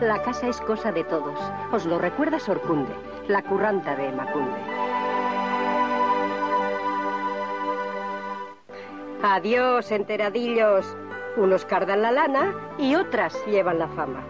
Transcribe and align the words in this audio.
La 0.00 0.20
casa 0.22 0.48
es 0.48 0.60
cosa 0.60 0.90
de 0.92 1.04
todos. 1.04 1.38
Os 1.72 1.86
lo 1.86 1.98
recuerda 1.98 2.38
Sorcunde, 2.38 2.92
la 3.28 3.42
curranta 3.42 3.94
de 3.94 4.10
Macunde. 4.12 4.58
Adiós, 9.22 9.90
enteradillos. 9.92 10.96
Unos 11.36 11.64
cardan 11.64 12.02
la 12.02 12.10
lana 12.10 12.54
y 12.78 12.96
otras 12.96 13.34
llevan 13.46 13.78
la 13.78 13.88
fama. 13.88 14.22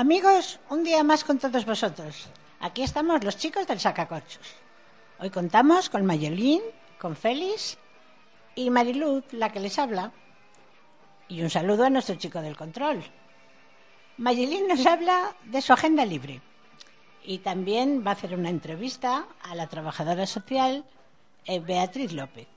Amigos, 0.00 0.58
un 0.70 0.82
día 0.82 1.04
más 1.04 1.24
con 1.24 1.38
todos 1.38 1.66
vosotros. 1.66 2.26
Aquí 2.60 2.82
estamos 2.82 3.22
los 3.22 3.36
chicos 3.36 3.66
del 3.66 3.80
Sacacorchos. 3.80 4.54
Hoy 5.18 5.28
contamos 5.28 5.90
con 5.90 6.06
Mayolín, 6.06 6.62
con 6.98 7.14
Félix 7.14 7.76
y 8.54 8.70
Mariluz, 8.70 9.30
la 9.32 9.52
que 9.52 9.60
les 9.60 9.78
habla. 9.78 10.10
Y 11.28 11.42
un 11.42 11.50
saludo 11.50 11.84
a 11.84 11.90
nuestro 11.90 12.14
chico 12.14 12.40
del 12.40 12.56
control. 12.56 13.04
Mayolín 14.16 14.68
nos 14.68 14.86
habla 14.86 15.36
de 15.44 15.60
su 15.60 15.74
agenda 15.74 16.06
libre. 16.06 16.40
Y 17.22 17.40
también 17.40 18.02
va 18.02 18.12
a 18.12 18.14
hacer 18.14 18.32
una 18.32 18.48
entrevista 18.48 19.26
a 19.42 19.54
la 19.54 19.68
trabajadora 19.68 20.26
social 20.26 20.82
eh, 21.44 21.60
Beatriz 21.60 22.14
López, 22.14 22.48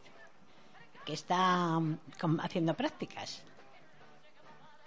que 1.04 1.12
está 1.12 1.78
mm, 1.78 2.40
haciendo 2.42 2.74
prácticas. 2.74 3.44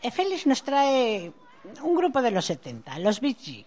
Eh, 0.00 0.10
Félix 0.10 0.46
nos 0.46 0.62
trae 0.62 1.34
un 1.82 1.94
grupo 1.94 2.22
de 2.22 2.30
los 2.30 2.44
70, 2.44 2.98
los 2.98 3.20
Beach 3.20 3.64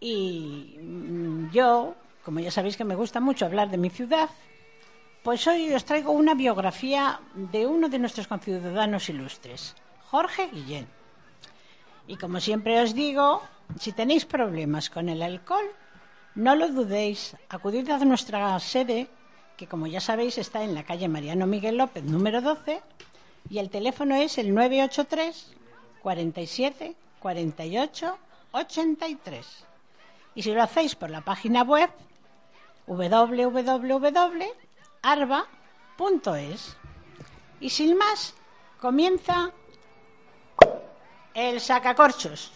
Y 0.00 0.78
mm, 0.80 1.50
yo, 1.50 1.94
como 2.24 2.40
ya 2.40 2.50
sabéis 2.50 2.76
que 2.76 2.84
me 2.84 2.94
gusta 2.94 3.20
mucho 3.20 3.46
hablar 3.46 3.70
de 3.70 3.78
mi 3.78 3.90
ciudad, 3.90 4.28
pues 5.22 5.46
hoy 5.46 5.72
os 5.74 5.84
traigo 5.84 6.12
una 6.12 6.34
biografía 6.34 7.20
de 7.34 7.66
uno 7.66 7.88
de 7.88 7.98
nuestros 7.98 8.26
conciudadanos 8.26 9.08
ilustres, 9.08 9.74
Jorge 10.10 10.48
Guillén. 10.48 10.86
Y 12.06 12.16
como 12.16 12.40
siempre 12.40 12.80
os 12.80 12.94
digo, 12.94 13.42
si 13.78 13.92
tenéis 13.92 14.24
problemas 14.24 14.88
con 14.88 15.08
el 15.08 15.22
alcohol, 15.22 15.66
no 16.34 16.54
lo 16.54 16.68
dudéis, 16.68 17.36
acudid 17.48 17.88
a 17.90 17.98
nuestra 17.98 18.58
sede, 18.60 19.08
que 19.56 19.66
como 19.66 19.86
ya 19.86 20.00
sabéis 20.00 20.38
está 20.38 20.62
en 20.64 20.74
la 20.74 20.84
calle 20.84 21.08
Mariano 21.08 21.46
Miguel 21.46 21.76
López, 21.76 22.04
número 22.04 22.40
12, 22.40 22.80
y 23.50 23.58
el 23.58 23.68
teléfono 23.68 24.14
es 24.14 24.38
el 24.38 24.54
983 24.54 25.59
47 26.02 26.94
48 27.20 28.18
83. 28.52 29.64
Y 30.34 30.42
si 30.42 30.52
lo 30.52 30.62
hacéis 30.62 30.94
por 30.94 31.10
la 31.10 31.20
página 31.20 31.62
web 31.62 31.90
www.arba.es. 32.86 33.56
Y 37.60 37.70
sin 37.70 37.96
más, 37.96 38.34
comienza 38.80 39.52
el 41.34 41.60
sacacorchos. 41.60 42.52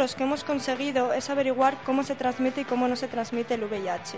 Logros 0.00 0.16
que 0.16 0.22
hemos 0.22 0.44
conseguido 0.44 1.12
es 1.12 1.28
averiguar 1.28 1.76
cómo 1.84 2.04
se 2.04 2.14
transmite 2.14 2.62
y 2.62 2.64
cómo 2.64 2.88
no 2.88 2.96
se 2.96 3.06
transmite 3.06 3.52
el 3.52 3.64
VIH. 3.64 4.16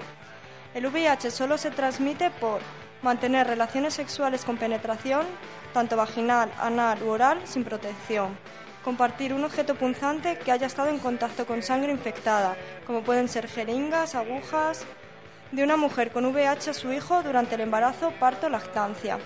El 0.74 0.86
VIH 0.86 1.32
solo 1.32 1.58
se 1.58 1.72
transmite 1.72 2.30
por 2.30 2.60
mantener 3.02 3.48
relaciones 3.48 3.94
sexuales 3.94 4.44
con 4.44 4.58
penetración, 4.58 5.26
tanto 5.74 5.96
vaginal, 5.96 6.52
anal 6.60 7.02
u 7.02 7.08
oral, 7.08 7.40
sin 7.46 7.64
protección. 7.64 8.38
Compartir 8.84 9.34
un 9.34 9.42
objeto 9.42 9.74
punzante 9.74 10.38
que 10.38 10.52
haya 10.52 10.68
estado 10.68 10.88
en 10.88 11.00
contacto 11.00 11.46
con 11.46 11.64
sangre 11.64 11.90
infectada, 11.90 12.54
como 12.86 13.02
pueden 13.02 13.28
ser 13.28 13.48
jeringas, 13.48 14.14
agujas, 14.14 14.86
de 15.50 15.64
una 15.64 15.76
mujer 15.76 16.12
con 16.12 16.26
VIH 16.26 16.70
a 16.70 16.74
su 16.74 16.92
hijo 16.92 17.24
durante 17.24 17.56
el 17.56 17.62
embarazo, 17.62 18.12
parto, 18.20 18.48
lactancia. 18.48 19.18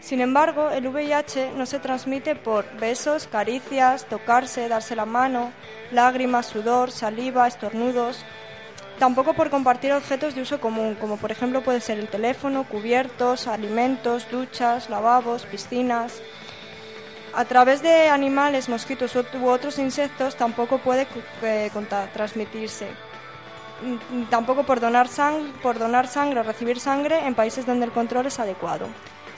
Sin 0.00 0.22
embargo, 0.22 0.70
el 0.70 0.88
VIH 0.88 1.52
no 1.56 1.66
se 1.66 1.78
transmite 1.78 2.34
por 2.34 2.64
besos, 2.78 3.26
caricias, 3.26 4.06
tocarse, 4.06 4.68
darse 4.68 4.96
la 4.96 5.04
mano, 5.04 5.52
lágrimas, 5.92 6.46
sudor, 6.46 6.90
saliva, 6.90 7.46
estornudos, 7.46 8.24
tampoco 8.98 9.34
por 9.34 9.50
compartir 9.50 9.92
objetos 9.92 10.34
de 10.34 10.42
uso 10.42 10.58
común, 10.58 10.96
como 10.98 11.18
por 11.18 11.30
ejemplo 11.30 11.62
puede 11.62 11.80
ser 11.80 11.98
el 11.98 12.08
teléfono, 12.08 12.64
cubiertos, 12.64 13.46
alimentos, 13.46 14.30
duchas, 14.30 14.88
lavabos, 14.88 15.44
piscinas. 15.44 16.20
A 17.32 17.44
través 17.44 17.82
de 17.82 18.08
animales, 18.08 18.68
mosquitos 18.68 19.14
u 19.14 19.46
otros 19.46 19.78
insectos 19.78 20.34
tampoco 20.34 20.78
puede 20.78 21.06
eh, 21.42 21.70
transmitirse. 22.12 22.88
mm, 23.82 24.24
tampoco 24.30 24.64
por 24.64 24.80
donar, 24.80 25.08
por 25.62 25.78
donar 25.78 26.08
sangre 26.08 26.40
o 26.40 26.42
recibir 26.42 26.80
sangre 26.80 27.26
en 27.26 27.34
países 27.34 27.66
donde 27.66 27.86
el 27.86 27.92
control 27.92 28.26
es 28.26 28.40
adecuado. 28.40 28.88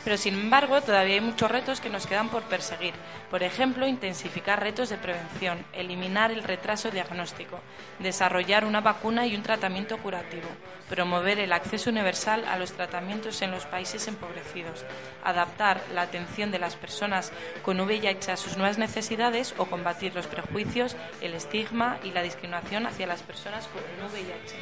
Pero 0.04 0.16
sin 0.16 0.34
embargo, 0.34 0.80
todavía 0.80 1.14
hay 1.14 1.20
muchos 1.20 1.50
retos 1.50 1.80
que 1.80 1.90
nos 1.90 2.06
quedan 2.06 2.28
por 2.28 2.42
perseguir. 2.42 2.94
Por 3.30 3.42
ejemplo, 3.42 3.86
intensificar 3.86 4.60
retos 4.60 4.88
de 4.88 4.98
prevención, 4.98 5.64
eliminar 5.72 6.32
el 6.32 6.42
retraso 6.42 6.90
diagnóstico, 6.90 7.60
desarrollar 8.00 8.64
una 8.64 8.80
vacuna 8.80 9.26
y 9.26 9.36
un 9.36 9.42
tratamiento 9.42 9.98
curativo, 9.98 10.48
promover 10.88 11.38
el 11.38 11.52
acceso 11.52 11.90
universal 11.90 12.44
a 12.46 12.58
los 12.58 12.72
tratamientos 12.72 13.42
en 13.42 13.52
los 13.52 13.64
países 13.64 14.08
empobrecidos, 14.08 14.84
adaptar 15.24 15.80
la 15.94 16.02
atención 16.02 16.50
de 16.50 16.58
las 16.58 16.74
personas 16.74 17.32
con 17.62 17.80
VIH 17.80 18.32
a 18.32 18.36
sus 18.36 18.56
nuevas 18.56 18.78
necesidades 18.78 19.54
o 19.56 19.66
combatir 19.66 20.14
los 20.14 20.26
prejuicios, 20.26 20.96
el 21.20 21.34
estigma 21.34 21.98
y 22.02 22.10
la 22.10 22.22
discriminación 22.22 22.86
hacia 22.86 23.06
las 23.06 23.22
personas 23.22 23.68
con 23.68 23.82
VIH. 24.10 24.56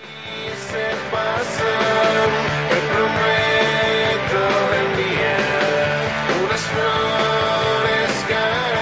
tornen 4.32 4.88
bien 4.96 6.42
unes 6.44 6.62
flores 6.72 8.12
que 8.28 8.34
ara 8.34 8.79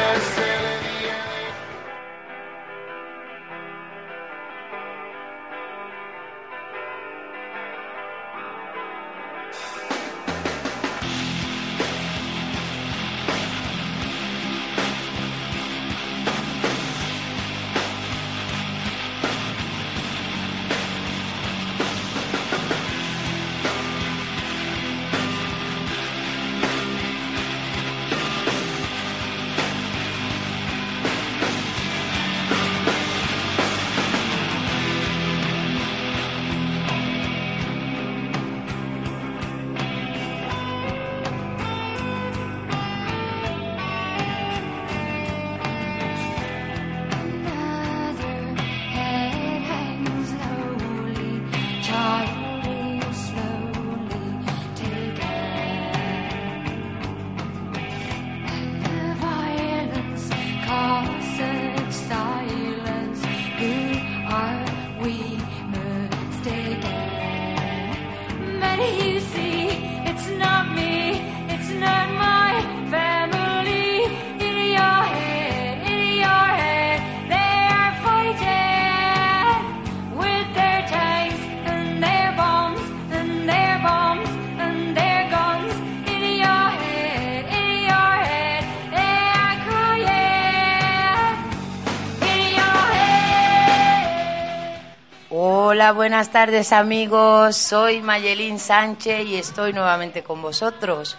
Buenas 95.94 96.30
tardes 96.30 96.72
amigos. 96.72 97.56
Soy 97.56 98.02
Mayelín 98.02 98.58
Sánchez 98.58 99.26
y 99.26 99.36
estoy 99.36 99.72
nuevamente 99.72 100.22
con 100.22 100.42
vosotros. 100.42 101.16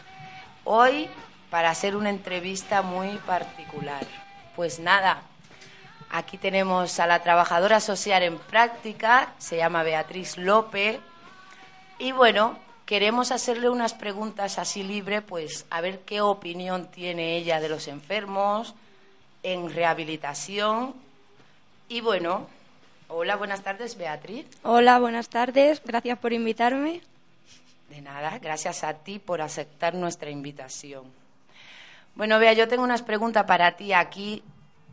Hoy 0.64 1.10
para 1.50 1.72
hacer 1.72 1.96
una 1.96 2.12
entrevista 2.12 2.84
muy 2.84 3.18
particular. 3.26 4.06
Pues 4.56 4.80
nada, 4.80 5.24
aquí 6.12 6.38
tenemos 6.38 7.00
a 7.00 7.08
la 7.08 7.24
trabajadora 7.24 7.80
social 7.80 8.22
en 8.22 8.38
práctica, 8.38 9.34
se 9.40 9.58
llama 9.58 9.82
Beatriz 9.82 10.38
López. 10.38 11.00
Y 11.98 12.12
bueno, 12.12 12.60
queremos 12.86 13.32
hacerle 13.32 13.70
unas 13.70 13.96
preguntas 13.96 14.60
así 14.60 14.84
libre, 14.84 15.24
pues 15.24 15.66
a 15.72 15.82
ver 15.82 16.02
qué 16.02 16.22
opinión 16.22 16.92
tiene 16.92 17.38
ella 17.38 17.60
de 17.60 17.70
los 17.70 17.88
enfermos 17.88 18.76
en 19.42 19.74
rehabilitación. 19.74 20.94
Y 21.88 22.02
bueno, 22.02 22.48
Hola, 23.12 23.38
buenas 23.38 23.64
tardes, 23.64 23.98
Beatriz. 23.98 24.46
Hola, 24.62 25.00
buenas 25.00 25.30
tardes. 25.30 25.82
Gracias 25.84 26.20
por 26.20 26.32
invitarme. 26.32 27.02
De 27.90 28.02
nada, 28.02 28.38
gracias 28.38 28.84
a 28.84 28.94
ti 28.94 29.18
por 29.18 29.42
aceptar 29.42 29.96
nuestra 29.96 30.30
invitación. 30.30 31.06
Bueno, 32.14 32.38
Bea, 32.38 32.54
yo 32.54 32.68
tengo 32.68 32.84
unas 32.84 33.02
preguntas 33.02 33.46
para 33.46 33.76
ti 33.76 33.94
aquí 33.94 34.44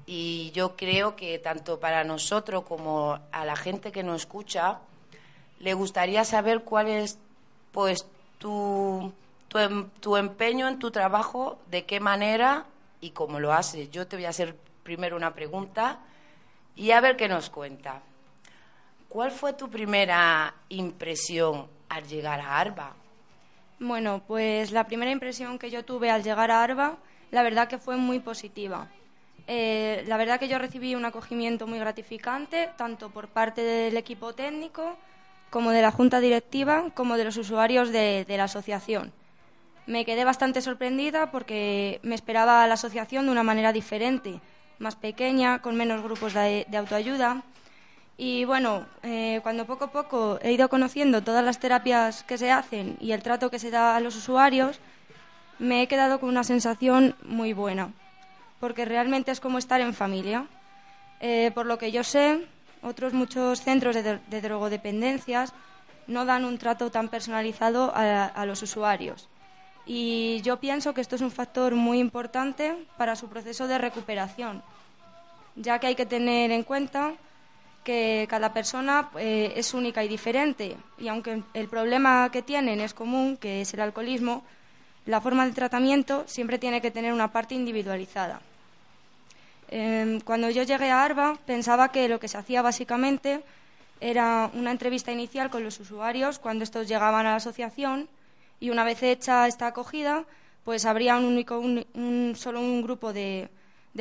y 0.06 0.50
yo 0.52 0.76
creo 0.76 1.14
que 1.14 1.38
tanto 1.38 1.78
para 1.78 2.04
nosotros 2.04 2.64
como 2.64 3.18
a 3.32 3.44
la 3.44 3.54
gente 3.54 3.92
que 3.92 4.02
nos 4.02 4.22
escucha 4.22 4.78
le 5.58 5.74
gustaría 5.74 6.24
saber 6.24 6.62
cuál 6.62 6.88
es 6.88 7.18
pues 7.70 8.06
tu, 8.38 9.12
tu, 9.48 9.58
em, 9.58 9.90
tu 10.00 10.16
empeño 10.16 10.68
en 10.68 10.78
tu 10.78 10.90
trabajo, 10.90 11.58
de 11.70 11.84
qué 11.84 12.00
manera 12.00 12.64
y 13.02 13.10
cómo 13.10 13.40
lo 13.40 13.52
haces. 13.52 13.90
Yo 13.90 14.06
te 14.06 14.16
voy 14.16 14.24
a 14.24 14.30
hacer 14.30 14.56
primero 14.84 15.16
una 15.16 15.34
pregunta 15.34 15.98
y 16.76 16.90
a 16.90 17.00
ver 17.00 17.16
qué 17.16 17.28
nos 17.28 17.50
cuenta. 17.50 18.02
¿Cuál 19.08 19.30
fue 19.30 19.54
tu 19.54 19.68
primera 19.68 20.54
impresión 20.68 21.66
al 21.88 22.06
llegar 22.06 22.40
a 22.40 22.58
Arba? 22.58 22.94
Bueno, 23.80 24.22
pues 24.26 24.70
la 24.72 24.84
primera 24.84 25.10
impresión 25.10 25.58
que 25.58 25.70
yo 25.70 25.84
tuve 25.84 26.10
al 26.10 26.22
llegar 26.22 26.50
a 26.50 26.62
Arba, 26.62 26.98
la 27.30 27.42
verdad 27.42 27.68
que 27.68 27.78
fue 27.78 27.96
muy 27.96 28.20
positiva. 28.20 28.88
Eh, 29.48 30.04
la 30.06 30.16
verdad 30.16 30.40
que 30.40 30.48
yo 30.48 30.58
recibí 30.58 30.94
un 30.94 31.04
acogimiento 31.04 31.66
muy 31.66 31.78
gratificante, 31.78 32.70
tanto 32.76 33.10
por 33.10 33.28
parte 33.28 33.62
del 33.62 33.96
equipo 33.96 34.34
técnico, 34.34 34.96
como 35.50 35.70
de 35.70 35.82
la 35.82 35.92
junta 35.92 36.20
directiva, 36.20 36.90
como 36.94 37.16
de 37.16 37.24
los 37.24 37.36
usuarios 37.36 37.90
de, 37.90 38.24
la 38.28 38.44
asociación. 38.44 39.12
Me 39.86 40.04
quedé 40.04 40.24
bastante 40.24 40.60
sorprendida 40.60 41.30
porque 41.30 42.00
me 42.02 42.16
esperaba 42.16 42.66
la 42.66 42.74
asociación 42.74 43.26
de 43.26 43.32
una 43.32 43.44
manera 43.44 43.72
diferente 43.72 44.40
más 44.78 44.96
pequeña, 44.96 45.60
con 45.60 45.76
menos 45.76 46.02
grupos 46.02 46.34
de, 46.34 46.66
autoayuda. 46.76 47.42
Y 48.16 48.44
bueno, 48.44 48.86
eh, 49.02 49.40
cuando 49.42 49.66
poco 49.66 49.84
a 49.84 49.92
poco 49.92 50.38
he 50.42 50.52
ido 50.52 50.68
conociendo 50.68 51.22
todas 51.22 51.44
las 51.44 51.58
terapias 51.58 52.22
que 52.24 52.38
se 52.38 52.50
hacen 52.50 52.96
y 53.00 53.12
el 53.12 53.22
trato 53.22 53.50
que 53.50 53.58
se 53.58 53.70
da 53.70 53.96
a 53.96 54.00
los 54.00 54.16
usuarios, 54.16 54.80
me 55.58 55.82
he 55.82 55.88
quedado 55.88 56.18
con 56.18 56.28
una 56.28 56.44
sensación 56.44 57.14
muy 57.22 57.52
buena, 57.52 57.92
porque 58.60 58.84
realmente 58.84 59.30
es 59.30 59.40
como 59.40 59.58
estar 59.58 59.80
en 59.80 59.94
familia. 59.94 60.46
Eh, 61.20 61.50
por 61.54 61.66
lo 61.66 61.78
que 61.78 61.92
yo 61.92 62.04
sé, 62.04 62.46
otros 62.82 63.12
muchos 63.12 63.60
centros 63.62 63.94
de, 63.94 64.40
drogodependencias 64.40 65.52
no 66.06 66.24
dan 66.24 66.44
un 66.44 66.58
trato 66.58 66.90
tan 66.90 67.08
personalizado 67.08 67.92
a 67.94 68.46
los 68.46 68.62
usuarios. 68.62 69.28
Y 69.86 70.40
yo 70.42 70.58
pienso 70.58 70.92
que 70.92 71.00
esto 71.00 71.14
es 71.14 71.22
un 71.22 71.30
factor 71.30 71.74
muy 71.74 72.00
importante 72.00 72.76
para 72.96 73.14
su 73.14 73.28
proceso 73.28 73.68
de 73.68 73.78
recuperación, 73.78 74.62
ya 75.54 75.78
que 75.78 75.86
hay 75.86 75.94
que 75.94 76.06
tener 76.06 76.50
en 76.50 76.64
cuenta 76.64 77.14
que 77.84 78.26
cada 78.28 78.52
persona 78.52 79.10
eh, 79.16 79.52
es 79.54 79.72
única 79.72 80.02
y 80.02 80.08
diferente 80.08 80.76
y 80.98 81.06
aunque 81.06 81.44
el 81.54 81.68
problema 81.68 82.28
que 82.32 82.42
tienen 82.42 82.80
es 82.80 82.92
común, 82.92 83.36
que 83.36 83.60
es 83.60 83.72
el 83.74 83.80
alcoholismo, 83.80 84.42
la 85.06 85.20
forma 85.20 85.46
de 85.46 85.52
tratamiento 85.52 86.24
siempre 86.26 86.58
tiene 86.58 86.80
que 86.80 86.90
tener 86.90 87.12
una 87.12 87.30
parte 87.30 87.54
individualizada. 87.54 88.40
Em, 89.68 90.20
cuando 90.20 90.50
yo 90.50 90.64
llegué 90.64 90.90
a 90.90 91.04
ARBA 91.04 91.38
pensaba 91.46 91.92
que 91.92 92.08
lo 92.08 92.18
que 92.18 92.26
se 92.26 92.38
hacía 92.38 92.60
básicamente 92.60 93.40
era 94.00 94.50
una 94.54 94.72
entrevista 94.72 95.12
inicial 95.12 95.48
con 95.48 95.62
los 95.62 95.78
usuarios 95.78 96.40
cuando 96.40 96.64
estos 96.64 96.88
llegaban 96.88 97.24
a 97.24 97.30
la 97.30 97.36
asociación 97.36 98.08
y 98.60 98.70
una 98.70 98.84
vez 98.84 99.02
hecha 99.02 99.46
esta 99.46 99.68
acogida, 99.68 100.24
pues 100.64 100.84
habría 100.84 101.16
un 101.16 101.24
único, 101.24 101.58
un, 101.60 102.32
solo 102.36 102.60
un 102.60 102.82
grupo 102.82 103.12
de, 103.12 103.48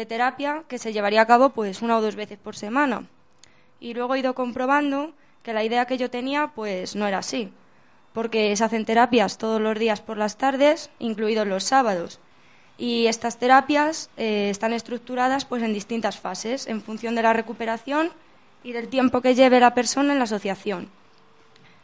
terapia 0.07 0.63
que 0.67 0.77
se 0.77 0.91
llevaría 0.91 1.21
a 1.21 1.27
cabo 1.27 1.51
pues 1.51 1.81
una 1.81 1.97
o 1.97 2.01
dos 2.01 2.15
veces 2.15 2.37
por 2.37 2.55
semana. 2.55 3.07
Y 3.79 3.93
luego 3.93 4.15
he 4.15 4.19
ido 4.19 4.33
comprobando 4.33 5.13
que 5.43 5.53
la 5.53 5.63
idea 5.63 5.85
que 5.85 5.97
yo 5.97 6.09
tenía 6.09 6.51
pues 6.55 6.95
no 6.95 7.07
era 7.07 7.19
así, 7.19 7.51
porque 8.13 8.55
se 8.55 8.63
hacen 8.63 8.85
terapias 8.85 9.37
todos 9.37 9.61
los 9.61 9.77
días 9.77 10.01
por 10.01 10.17
las 10.17 10.37
tardes, 10.37 10.89
incluidos 10.99 11.47
los 11.47 11.63
sábados. 11.63 12.19
Y 12.77 13.07
estas 13.07 13.37
terapias 13.37 14.09
eh, 14.17 14.49
están 14.49 14.73
estructuradas 14.73 15.45
pues 15.45 15.63
en 15.63 15.71
distintas 15.71 16.19
fases, 16.19 16.67
en 16.67 16.81
función 16.81 17.15
de 17.15 17.21
la 17.21 17.33
recuperación 17.33 18.09
y 18.63 18.73
del 18.73 18.89
tiempo 18.89 19.21
que 19.21 19.35
lleve 19.35 19.59
la 19.59 19.75
persona 19.75 20.13
en 20.13 20.19
la 20.19 20.25
asociación. 20.25 20.89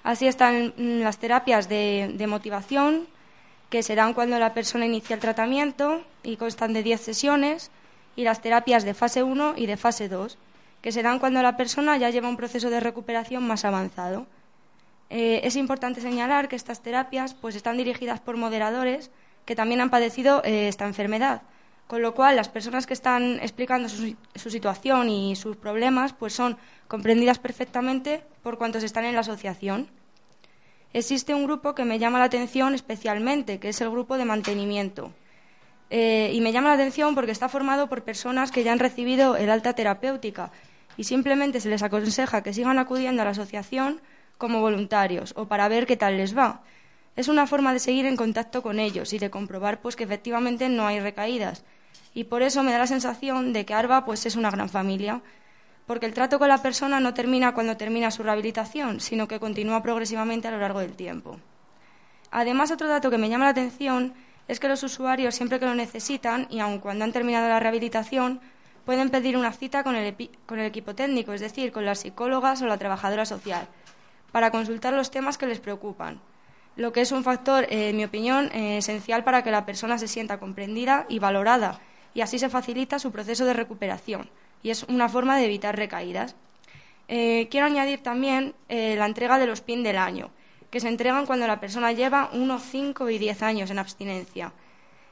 Así 0.03 0.27
están 0.27 0.73
las 0.77 1.17
terapias 1.17 1.69
de, 1.69 2.25
motivación, 2.27 3.07
que 3.69 3.83
serán 3.83 4.13
cuando 4.13 4.39
la 4.39 4.53
persona 4.53 4.85
inicia 4.85 5.13
el 5.13 5.19
tratamiento 5.19 6.03
y 6.23 6.37
constan 6.37 6.73
de 6.73 6.83
10 6.83 7.01
sesiones, 7.01 7.71
y 8.15 8.23
las 8.23 8.41
terapias 8.41 8.83
de 8.83 8.93
fase 8.93 9.23
1 9.23 9.53
y 9.55 9.65
de 9.65 9.77
fase 9.77 10.09
2, 10.09 10.37
que 10.81 10.91
serán 10.91 11.19
cuando 11.19 11.41
la 11.41 11.55
persona 11.55 11.97
ya 11.97 12.09
lleva 12.09 12.27
un 12.27 12.35
proceso 12.35 12.69
de 12.69 12.79
recuperación 12.79 13.45
más 13.47 13.63
avanzado. 13.63 14.25
Eh, 15.09 15.41
es 15.43 15.55
importante 15.55 16.01
señalar 16.01 16.47
que 16.47 16.55
estas 16.55 16.81
terapias 16.81 17.33
pues, 17.33 17.55
están 17.55 17.77
dirigidas 17.77 18.19
por 18.19 18.37
moderadores 18.37 19.11
que 19.45 19.55
también 19.55 19.81
han 19.81 19.89
padecido 19.89 20.41
eh, 20.43 20.67
esta 20.67 20.85
enfermedad, 20.85 21.41
con 21.91 22.01
lo 22.01 22.15
cual 22.15 22.37
las 22.37 22.47
personas 22.47 22.87
que 22.87 22.93
están 22.93 23.37
explicando 23.41 23.89
su, 23.89 24.15
situación 24.49 25.09
y 25.09 25.35
sus 25.35 25.57
problemas 25.57 26.13
pues, 26.13 26.31
son 26.31 26.57
comprendidas 26.87 27.37
perfectamente 27.37 28.23
por 28.43 28.57
cuantos 28.57 28.83
están 28.83 29.03
en 29.03 29.13
la 29.13 29.19
asociación. 29.19 29.89
Existe 30.93 31.35
un 31.35 31.43
grupo 31.43 31.75
que 31.75 31.83
me 31.83 31.99
llama 31.99 32.19
la 32.19 32.23
atención 32.31 32.75
especialmente, 32.75 33.59
que 33.59 33.67
es 33.67 33.81
el 33.81 33.89
grupo 33.89 34.17
de 34.17 34.23
mantenimiento. 34.23 35.11
Eh, 35.89 36.31
y 36.33 36.39
me 36.39 36.53
llama 36.53 36.69
la 36.69 36.75
atención 36.75 37.13
porque 37.13 37.33
está 37.33 37.49
formado 37.49 37.89
por 37.89 38.05
personas 38.05 38.51
que 38.51 38.63
ya 38.63 38.71
han 38.71 38.79
recibido 38.79 39.35
el 39.35 39.49
alta 39.49 39.73
terapéutica 39.73 40.49
y 40.95 41.03
simplemente 41.03 41.59
se 41.59 41.67
les 41.67 41.83
aconseja 41.83 42.41
que 42.41 42.53
sigan 42.53 42.79
acudiendo 42.79 43.21
a 43.21 43.25
la 43.25 43.31
asociación 43.31 43.99
como 44.37 44.61
voluntarios 44.61 45.33
o 45.35 45.49
para 45.49 45.67
ver 45.67 45.85
qué 45.87 45.97
tal 45.97 46.15
les 46.15 46.37
va. 46.37 46.61
Es 47.17 47.27
una 47.27 47.47
forma 47.47 47.73
de 47.73 47.79
seguir 47.79 48.05
en 48.05 48.15
contacto 48.15 48.63
con 48.63 48.79
ellos 48.79 49.11
y 49.11 49.19
de 49.19 49.29
comprobar 49.29 49.81
pues 49.81 49.97
que 49.97 50.05
efectivamente 50.05 50.69
no 50.69 50.87
hay 50.87 51.01
recaídas. 51.01 51.65
Y 52.13 52.25
por 52.25 52.41
eso 52.41 52.63
me 52.63 52.71
da 52.71 52.79
la 52.79 52.87
sensación 52.87 53.53
de 53.53 53.65
que 53.65 53.73
ARBA 53.73 54.05
pues 54.05 54.25
es 54.25 54.35
una 54.35 54.51
gran 54.51 54.69
familia, 54.69 55.21
porque 55.85 56.05
el 56.05 56.13
trato 56.13 56.39
con 56.39 56.49
la 56.49 56.61
persona 56.61 56.99
no 56.99 57.13
termina 57.13 57.53
cuando 57.53 57.77
termina 57.77 58.11
su 58.11 58.23
rehabilitación, 58.23 58.99
sino 58.99 59.27
que 59.27 59.39
continúa 59.39 59.81
progresivamente 59.81 60.47
a 60.47 60.51
lo 60.51 60.59
largo 60.59 60.79
del 60.79 60.93
tiempo. 60.93 61.39
Además, 62.31 62.71
otro 62.71 62.87
dato 62.87 63.09
que 63.09 63.17
me 63.17 63.29
llama 63.29 63.45
la 63.45 63.51
atención 63.51 64.13
es 64.47 64.59
que 64.59 64.67
los 64.67 64.83
usuarios, 64.83 65.35
siempre 65.35 65.59
que 65.59 65.65
lo 65.65 65.75
necesitan, 65.75 66.47
y 66.49 66.59
aun 66.59 66.79
cuando 66.79 67.03
han 67.03 67.11
terminado 67.11 67.47
la 67.47 67.59
rehabilitación, 67.59 68.39
pueden 68.85 69.09
pedir 69.09 69.37
una 69.37 69.51
cita 69.51 69.83
con 69.83 69.95
el, 69.95 70.15
equipo 70.65 70.95
técnico, 70.95 71.33
es 71.33 71.41
decir, 71.41 71.71
con 71.71 71.85
las 71.85 71.99
psicólogas 71.99 72.61
o 72.61 72.67
la 72.67 72.77
trabajadora 72.77 73.25
social, 73.25 73.67
para 74.31 74.51
consultar 74.51 74.93
los 74.93 75.11
temas 75.11 75.37
que 75.37 75.45
les 75.45 75.59
preocupan, 75.59 76.19
lo 76.75 76.91
que 76.91 77.01
es 77.01 77.11
un 77.11 77.23
factor, 77.23 77.65
eh, 77.65 77.89
en 77.89 77.97
mi 77.97 78.05
opinión, 78.05 78.49
eh, 78.53 78.77
esencial 78.77 79.23
para 79.23 79.43
que 79.43 79.51
la 79.51 79.65
persona 79.65 79.97
se 79.97 80.07
sienta 80.07 80.39
comprendida 80.39 81.05
y 81.09 81.19
valorada, 81.19 81.79
y 82.13 82.21
así 82.21 82.39
se 82.39 82.49
facilita 82.49 82.99
su 82.99 83.11
proceso 83.11 83.45
de 83.45 83.53
recuperación, 83.53 84.29
y 84.63 84.69
es 84.69 84.83
una 84.83 85.09
forma 85.09 85.37
de 85.37 85.45
evitar 85.45 85.75
recaídas. 85.75 86.35
Eh, 87.07 87.47
quiero 87.51 87.65
añadir 87.65 88.01
también 88.01 88.55
la 88.69 89.05
entrega 89.05 89.37
de 89.37 89.47
los 89.47 89.61
PIN 89.61 89.83
del 89.83 89.97
año 89.97 90.31
que 90.71 90.79
se 90.79 90.87
entregan 90.87 91.25
cuando 91.25 91.45
la 91.45 91.59
persona 91.59 91.91
lleva 91.91 92.29
unos 92.33 92.63
5 92.63 93.09
y 93.09 93.19
10 93.19 93.43
años 93.43 93.69
en 93.69 93.77
abstinencia. 93.77 94.53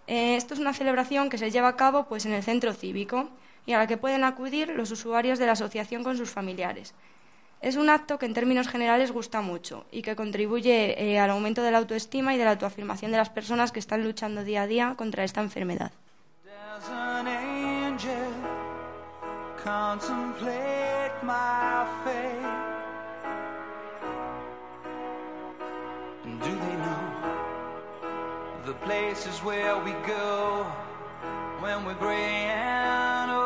Eh, 0.07 0.37
esto 0.37 0.53
es 0.53 0.59
una 0.59 0.73
celebración 0.73 1.29
que 1.29 1.37
se 1.37 1.51
lleva 1.51 1.67
a 1.67 1.75
cabo 1.75 2.05
pues, 2.05 2.25
en 2.25 2.31
el 2.31 2.43
centro 2.43 2.73
cívico 2.73 3.29
y 3.65 3.73
a 3.73 3.77
la 3.77 3.85
que 3.85 3.97
pueden 3.97 4.23
acudir 4.23 4.69
los 4.69 4.89
usuarios 4.89 5.37
de 5.37 5.45
la 5.45 5.51
asociación 5.51 6.03
con 6.03 6.17
sus 6.17 6.31
familiares. 6.31 6.95
Es 7.61 7.75
un 7.75 7.89
acto 7.89 8.17
que 8.17 8.25
en 8.25 8.33
términos 8.33 8.69
generales 8.69 9.11
gusta 9.11 9.41
mucho 9.41 9.85
y 9.91 10.01
que 10.01 10.15
contribuye 10.15 10.95
eh, 10.97 11.19
al 11.19 11.29
aumento 11.29 11.61
de 11.61 11.71
la 11.71 11.79
autoestima 11.79 12.33
y 12.33 12.37
de 12.37 12.45
la 12.45 12.51
autoafirmación 12.51 13.11
de 13.11 13.17
las 13.17 13.29
personas 13.29 13.73
que 13.73 13.79
están 13.79 14.05
luchando 14.05 14.45
día 14.45 14.61
a 14.61 14.67
día 14.67 14.95
contra 14.97 15.25
esta 15.25 15.41
enfermedad. 15.41 15.91
Do 26.23 26.51
they 26.63 26.75
know 26.85 27.05
the 28.67 28.73
places 28.85 29.39
where 29.39 29.83
we 29.83 29.93
go 30.05 30.63
when 31.59 31.85
we're 31.85 31.95
gray 31.95 32.51
and 32.53 33.31
old? 33.31 33.39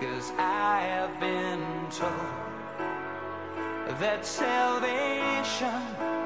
Cause 0.00 0.32
I 0.38 0.80
have 0.80 1.20
been 1.20 1.62
told 1.90 2.10
that 4.00 4.26
salvation 4.26 6.25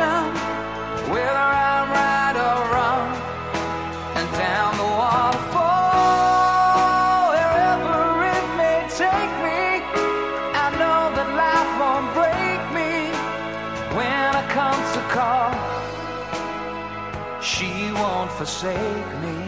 affection, 0.00 1.12
whether 1.12 1.30
I'm 1.30 1.90
right 1.90 2.36
or 2.36 2.58
wrong, 2.72 3.08
and 4.16 4.28
down 4.36 4.76
the 4.76 4.88
waterfall, 5.00 6.00
wherever 7.30 7.96
it 8.36 8.46
may 8.56 8.80
take 8.88 9.32
me. 9.46 9.62
I 10.54 10.66
know 10.80 11.00
that 11.16 11.28
life 11.44 11.72
won't 11.80 12.08
break 12.18 12.60
me 12.78 12.92
when 13.96 14.30
I 14.36 14.42
come 14.58 14.80
to 14.96 15.00
call. 15.14 15.52
She 17.42 17.70
won't 17.92 18.30
forsake 18.32 19.10
me. 19.22 19.39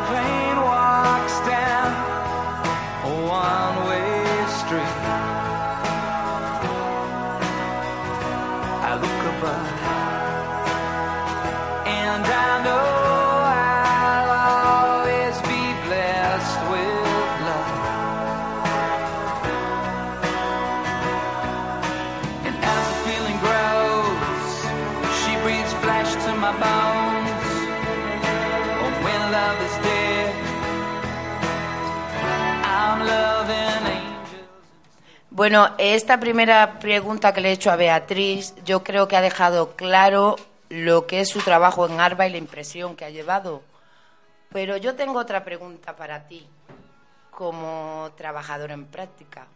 And 0.00 0.14
my 0.14 0.39
Bueno, 35.40 35.70
esta 35.78 36.20
primera 36.20 36.78
pregunta 36.80 37.32
que 37.32 37.40
le 37.40 37.48
he 37.48 37.52
hecho 37.52 37.70
a 37.70 37.76
Beatriz, 37.76 38.54
yo 38.62 38.84
creo 38.84 39.08
que 39.08 39.16
ha 39.16 39.22
dejado 39.22 39.74
claro 39.74 40.36
lo 40.68 41.06
que 41.06 41.20
es 41.20 41.30
su 41.30 41.38
trabajo 41.38 41.86
en 41.86 41.98
ARBA 41.98 42.26
y 42.26 42.32
la 42.32 42.36
impresión 42.36 42.94
que 42.94 43.06
ha 43.06 43.08
llevado. 43.08 43.62
Pero 44.50 44.76
yo 44.76 44.96
tengo 44.96 45.18
otra 45.18 45.42
pregunta 45.42 45.96
para 45.96 46.26
ti, 46.26 46.46
como 47.30 48.10
trabajadora 48.18 48.74
en 48.74 48.84
práctica. 48.84 49.46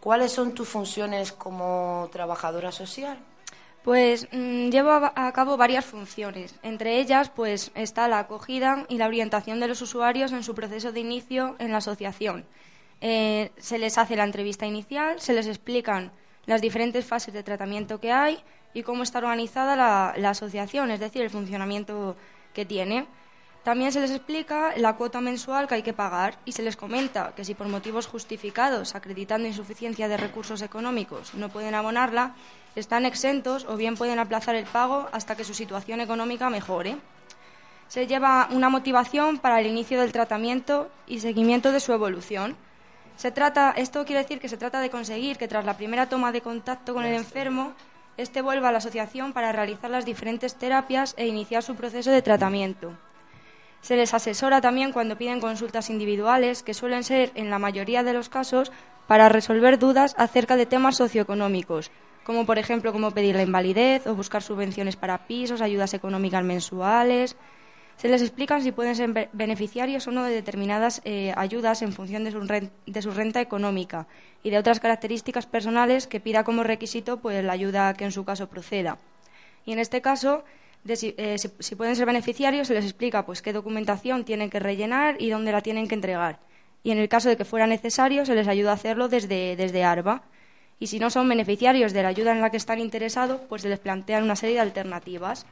¿Cuáles 0.00 0.32
son 0.32 0.54
tus 0.54 0.66
funciones 0.66 1.30
como 1.30 2.08
trabajadora 2.10 2.72
social? 2.72 3.18
Pues 3.84 4.26
mm, 4.32 4.70
llevo 4.70 4.92
a, 4.92 5.12
a 5.14 5.30
cabo 5.34 5.58
varias 5.58 5.84
funciones. 5.84 6.54
Entre 6.62 7.00
ellas, 7.00 7.28
pues 7.28 7.70
está 7.74 8.08
la 8.08 8.20
acogida 8.20 8.86
y 8.88 8.96
la 8.96 9.08
orientación 9.08 9.60
de 9.60 9.68
los 9.68 9.82
usuarios 9.82 10.32
en 10.32 10.42
su 10.42 10.54
proceso 10.54 10.90
de 10.90 11.00
inicio 11.00 11.54
en 11.58 11.70
la 11.70 11.78
asociación. 11.78 12.46
Eh, 13.04 13.50
se 13.58 13.78
les 13.78 13.98
hace 13.98 14.14
la 14.14 14.22
entrevista 14.22 14.64
inicial, 14.64 15.20
se 15.20 15.32
les 15.32 15.48
explican 15.48 16.12
las 16.46 16.62
diferentes 16.62 17.04
fases 17.04 17.34
de 17.34 17.42
tratamiento 17.42 17.98
que 17.98 18.12
hay 18.12 18.38
y 18.74 18.84
cómo 18.84 19.02
está 19.02 19.18
organizada 19.18 19.74
la, 19.74 20.14
la 20.16 20.30
asociación, 20.30 20.92
es 20.92 21.00
decir, 21.00 21.20
el 21.22 21.30
funcionamiento 21.30 22.16
que 22.54 22.64
tiene. 22.64 23.06
También 23.64 23.90
se 23.90 24.00
les 24.00 24.12
explica 24.12 24.72
la 24.76 24.94
cuota 24.94 25.20
mensual 25.20 25.66
que 25.66 25.74
hay 25.74 25.82
que 25.82 25.92
pagar 25.92 26.38
y 26.44 26.52
se 26.52 26.62
les 26.62 26.76
comenta 26.76 27.32
que 27.34 27.44
si 27.44 27.54
por 27.54 27.68
motivos 27.68 28.06
justificados, 28.06 28.94
acreditando 28.94 29.48
insuficiencia 29.48 30.06
de 30.06 30.16
recursos 30.16 30.62
económicos, 30.62 31.34
no 31.34 31.48
pueden 31.48 31.74
abonarla, 31.74 32.34
están 32.76 33.04
exentos 33.04 33.64
o 33.68 33.76
bien 33.76 33.96
pueden 33.96 34.20
aplazar 34.20 34.54
el 34.54 34.64
pago 34.64 35.08
hasta 35.12 35.36
que 35.36 35.44
su 35.44 35.54
situación 35.54 36.00
económica 36.00 36.50
mejore. 36.50 36.96
Se 37.88 38.06
lleva 38.06 38.48
una 38.52 38.68
motivación 38.68 39.38
para 39.38 39.60
el 39.60 39.66
inicio 39.66 40.00
del 40.00 40.12
tratamiento 40.12 40.88
y 41.06 41.20
seguimiento 41.20 41.72
de 41.72 41.80
su 41.80 41.92
evolución. 41.92 42.56
Se 43.22 43.30
trata, 43.30 43.72
esto 43.76 44.04
quiere 44.04 44.22
decir 44.22 44.40
que 44.40 44.48
se 44.48 44.56
trata 44.56 44.80
de 44.80 44.90
conseguir 44.90 45.38
que 45.38 45.46
tras 45.46 45.64
la 45.64 45.76
primera 45.76 46.08
toma 46.08 46.32
de 46.32 46.40
contacto 46.40 46.92
con 46.92 47.04
el 47.04 47.14
enfermo, 47.14 47.72
éste 48.16 48.42
vuelva 48.42 48.70
a 48.70 48.72
la 48.72 48.78
asociación 48.78 49.32
para 49.32 49.52
realizar 49.52 49.92
las 49.92 50.04
diferentes 50.04 50.56
terapias 50.56 51.14
e 51.16 51.28
iniciar 51.28 51.62
su 51.62 51.76
proceso 51.76 52.10
de 52.10 52.20
tratamiento. 52.20 52.98
Se 53.80 53.94
les 53.94 54.12
asesora 54.12 54.60
también 54.60 54.90
cuando 54.90 55.16
piden 55.16 55.40
consultas 55.40 55.88
individuales, 55.88 56.64
que 56.64 56.74
suelen 56.74 57.04
ser, 57.04 57.30
en 57.36 57.48
la 57.48 57.60
mayoría 57.60 58.02
de 58.02 58.12
los 58.12 58.28
casos, 58.28 58.72
para 59.06 59.28
resolver 59.28 59.78
dudas 59.78 60.16
acerca 60.18 60.56
de 60.56 60.66
temas 60.66 60.96
socioeconómicos, 60.96 61.92
como 62.24 62.44
por 62.44 62.58
ejemplo 62.58 62.92
cómo 62.92 63.12
pedir 63.12 63.36
la 63.36 63.42
invalidez 63.42 64.04
o 64.08 64.16
buscar 64.16 64.42
subvenciones 64.42 64.96
para 64.96 65.28
pisos, 65.28 65.60
ayudas 65.60 65.94
económicas 65.94 66.42
mensuales. 66.42 67.36
Se 68.02 68.08
les 68.08 68.20
explican 68.20 68.60
si 68.64 68.72
pueden 68.72 68.96
ser 68.96 69.12
be- 69.12 69.28
beneficiarios 69.32 70.08
o 70.08 70.10
no 70.10 70.24
de 70.24 70.32
determinadas 70.34 71.00
eh, 71.04 71.32
ayudas 71.36 71.82
en 71.82 71.92
función 71.92 72.24
de 72.24 72.32
su, 72.32 73.10
renta 73.12 73.40
económica 73.40 74.08
y 74.42 74.50
de 74.50 74.58
otras 74.58 74.80
características 74.80 75.46
personales 75.46 76.08
que 76.08 76.18
pida 76.18 76.42
como 76.42 76.64
requisito 76.64 77.18
pues, 77.18 77.44
la 77.44 77.52
ayuda 77.52 77.94
que 77.94 78.04
en 78.04 78.10
su 78.10 78.24
caso 78.24 78.48
proceda. 78.48 78.98
Y 79.64 79.72
en 79.72 79.78
este 79.78 80.02
caso, 80.02 80.42
eh, 80.84 81.36
si 81.38 81.76
pueden 81.76 81.94
ser 81.94 82.06
beneficiarios, 82.06 82.66
se 82.66 82.74
les 82.74 82.86
explica 82.86 83.24
pues, 83.24 83.40
qué 83.40 83.52
documentación 83.52 84.24
tienen 84.24 84.50
que 84.50 84.58
rellenar 84.58 85.14
y 85.22 85.30
dónde 85.30 85.52
la 85.52 85.60
tienen 85.60 85.86
que 85.86 85.94
entregar. 85.94 86.40
Y 86.82 86.90
en 86.90 86.98
el 86.98 87.08
caso 87.08 87.28
de 87.28 87.36
que 87.36 87.44
fuera 87.44 87.68
necesario, 87.68 88.26
se 88.26 88.34
les 88.34 88.48
ayuda 88.48 88.72
a 88.72 88.74
hacerlo 88.74 89.06
desde, 89.06 89.54
desde 89.54 89.84
ARBA. 89.84 90.24
Y 90.80 90.88
si 90.88 90.98
no 90.98 91.08
son 91.08 91.28
beneficiarios 91.28 91.92
de 91.92 92.02
la 92.02 92.08
ayuda 92.08 92.32
en 92.32 92.40
la 92.40 92.50
que 92.50 92.56
están 92.56 92.80
interesados, 92.80 93.40
pues 93.48 93.62
se 93.62 93.68
les 93.68 93.78
plantean 93.78 94.24
una 94.24 94.34
serie 94.34 94.56
de 94.56 94.62
alternativas. 94.62 95.46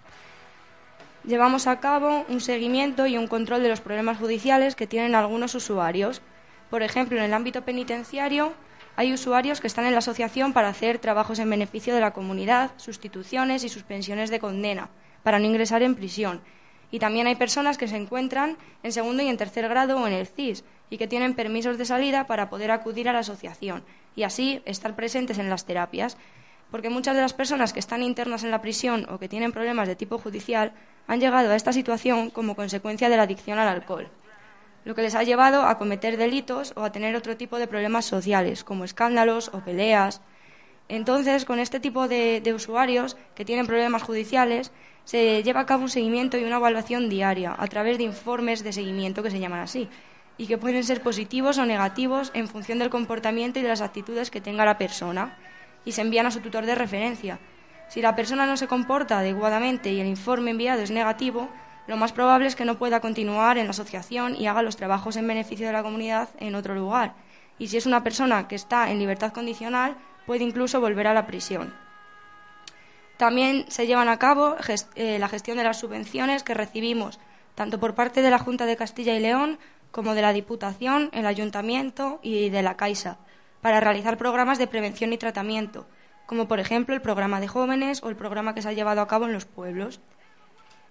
Llevamos 1.25 1.67
a 1.67 1.81
cabo 1.81 2.25
un 2.31 2.41
seguimiento 2.41 3.07
y 3.07 3.19
un 3.19 3.27
control 3.27 3.63
de 3.63 3.69
los 3.69 3.83
problemas 3.83 4.17
judiciales 4.17 4.75
que 4.75 4.87
tienen 4.87 5.15
algunos 5.15 5.55
usuarios. 5.55 6.23
Por 6.71 6.83
ejemplo, 6.83 7.19
en 7.19 7.25
el 7.25 7.35
ámbito 7.35 7.63
penitenciario 7.63 8.55
hay 8.97 9.13
usuarios 9.13 9.61
que 9.61 9.67
están 9.67 9.85
en 9.85 9.93
la 9.93 9.99
asociación 9.99 10.55
para 10.55 10.71
hacer 10.71 10.99
trabajos 10.99 11.39
en 11.39 11.51
beneficio 11.51 11.95
de 11.95 12.01
la 12.01 12.13
comunidad, 12.13 12.71
sustituciones 12.79 13.65
y 13.65 13.69
suspensiones 13.69 14.31
de 14.31 14.41
condena, 14.41 14.89
para 15.23 15.39
no 15.39 15.45
ingresar 15.45 15.83
en 15.83 15.95
prisión. 15.95 16.41
Y 16.91 16.99
también 16.99 17.27
hay 17.27 17.35
personas 17.35 17.77
que 17.77 17.87
se 17.87 17.97
encuentran 17.97 18.57
en 18.83 18.93
segundo 18.93 19.23
y 19.23 19.29
en 19.29 19.37
tercer 19.37 19.69
grado 19.69 19.99
o 19.99 20.07
en 20.07 20.15
el 20.15 20.27
CIS 20.27 20.65
y 20.89 20.97
que 20.97 21.07
tienen 21.07 21.35
permisos 21.35 21.77
de 21.77 21.85
salida 21.85 22.27
para 22.27 22.49
poder 22.49 22.71
acudir 22.71 23.11
a 23.11 23.13
la 23.13 23.21
asociación 23.21 23.85
y 24.17 24.23
así 24.23 24.63
estar 24.65 24.97
presentes 24.97 25.39
en 25.39 25.51
las 25.51 25.67
terapias 25.67 26.17
porque 26.71 26.91
muchas 26.91 27.15
de 27.15 27.23
las 27.23 27.33
personas 27.33 27.73
que 27.73 27.81
están 27.81 28.03
internas 28.03 28.45
en 28.45 28.51
la 28.51 28.63
prisión 28.63 29.07
o 29.11 29.19
que 29.19 29.29
tienen 29.29 29.53
problemas 29.53 29.89
de 29.89 29.97
tipo 29.97 30.19
judicial 30.19 30.73
han 31.07 31.21
llegado 31.21 31.51
a 31.51 31.57
esta 31.57 31.73
situación 31.73 32.31
como 32.31 32.55
consecuencia 32.55 33.09
de 33.09 33.17
la 33.17 33.25
adicción 33.25 33.59
al 33.59 33.69
alcohol, 33.69 34.09
lo 34.85 34.95
que 34.95 35.03
les 35.03 35.15
ha 35.15 35.25
llevado 35.25 35.63
a 35.63 35.79
cometer 35.79 36.17
delitos 36.17 36.73
o 36.77 36.85
a 36.85 36.93
tener 36.93 37.17
otro 37.17 37.37
tipo 37.37 37.59
de 37.59 37.67
problemas 37.67 38.05
sociales, 38.05 38.65
como 38.65 38.85
escándalos 38.85 39.51
o 39.53 39.61
peleas. 39.61 40.21
Entonces, 40.89 41.45
con 41.45 41.59
este 41.59 41.81
tipo 41.81 42.09
de, 42.09 42.41
de 42.41 42.55
usuarios 42.55 43.17
que 43.35 43.45
tienen 43.45 43.67
problemas 43.67 44.03
judiciales, 44.03 44.73
se 45.05 45.43
lleva 45.43 45.61
a 45.61 45.67
cabo 45.67 45.83
un 45.83 45.91
seguimiento 45.91 46.39
y 46.39 46.45
una 46.45 46.57
evaluación 46.57 47.09
diaria 47.09 47.55
a 47.57 47.67
través 47.67 47.99
de 47.99 48.05
informes 48.05 48.63
de 48.65 48.73
seguimiento 48.73 49.23
que 49.23 49.31
se 49.31 49.41
llaman 49.41 49.61
así, 49.61 49.89
y 50.39 50.47
que 50.47 50.59
pueden 50.59 50.85
ser 50.85 51.03
positivos 51.03 51.59
o 51.59 51.67
negativos 51.67 52.31
en 52.35 52.49
función 52.49 52.79
del 52.79 52.91
comportamiento 52.91 53.59
y 53.59 53.63
de 53.63 53.69
las 53.69 53.83
actitudes 53.83 54.31
que 54.31 54.41
tenga 54.41 54.65
la 54.65 54.79
persona 54.79 55.37
y 55.85 55.93
se 55.93 56.01
envían 56.01 56.27
a 56.27 56.31
su 56.31 56.41
tutor 56.41 56.67
de 56.67 56.75
referencia. 56.75 57.39
Si 57.89 58.01
la 58.01 58.15
persona 58.15 58.47
no 58.47 58.57
se 58.57 58.69
comporta 58.69 59.19
adecuadamente 59.19 59.93
y 59.93 60.01
el 60.01 60.07
informe 60.07 60.53
enviado 60.53 60.83
es 60.83 60.91
negativo, 60.91 61.49
lo 61.87 61.97
más 61.97 62.13
probable 62.13 62.47
es 62.47 62.55
que 62.55 62.65
no 62.65 62.79
pueda 62.79 63.01
continuar 63.01 63.59
en 63.59 63.65
la 63.65 63.71
asociación 63.71 64.37
y 64.37 64.47
haga 64.47 64.63
los 64.63 64.77
trabajos 64.77 65.17
en 65.17 65.27
beneficio 65.27 65.67
de 65.67 65.73
la 65.73 65.83
comunidad 65.83 66.29
en 66.39 66.55
otro 66.55 66.75
lugar. 66.75 67.15
Y 67.59 67.69
si 67.69 67.77
es 67.77 67.87
una 67.87 68.05
persona 68.05 68.47
que 68.47 68.55
está 68.55 68.91
en 68.91 68.99
libertad 68.99 69.33
condicional, 69.33 69.97
puede 70.27 70.45
incluso 70.45 70.81
volver 70.81 71.07
a 71.09 71.15
la 71.15 71.27
prisión. 71.27 71.75
También 73.17 73.67
se 73.69 73.87
llevan 73.87 74.09
a 74.09 74.19
cabo 74.19 74.57
eh, 74.95 75.19
la 75.19 75.29
gestión 75.29 75.59
de 75.59 75.65
las 75.65 75.79
subvenciones 75.79 76.43
que 76.43 76.55
recibimos 76.55 77.19
tanto 77.55 77.79
por 77.79 77.95
parte 77.95 78.23
de 78.23 78.31
la 78.31 78.39
Junta 78.39 78.65
de 78.65 78.77
Castilla 78.77 79.15
y 79.15 79.21
León 79.21 79.59
como 79.91 80.15
de 80.15 80.23
la 80.23 80.33
Diputación, 80.33 81.11
el 81.13 81.27
Ayuntamiento 81.27 82.19
y 82.23 82.49
de 82.49 82.63
la 82.63 82.77
Caixa, 82.77 83.19
para 83.61 83.81
realizar 83.81 84.17
programas 84.17 84.59
de 84.59 84.67
prevención 84.67 85.13
y 85.13 85.19
tratamiento, 85.19 85.87
como 86.27 86.49
por 86.49 86.61
ejemplo 86.61 86.95
el 86.95 87.01
programa 87.01 87.41
de 87.41 87.49
jóvenes 87.49 88.03
o 88.03 88.09
el 88.09 88.17
programa 88.17 88.55
que 88.55 88.63
se 88.63 88.69
ha 88.69 88.73
llevado 88.73 89.01
a 89.01 89.09
cabo 89.09 89.27
en 89.27 89.33
los 89.33 89.45
pueblos. 89.45 90.01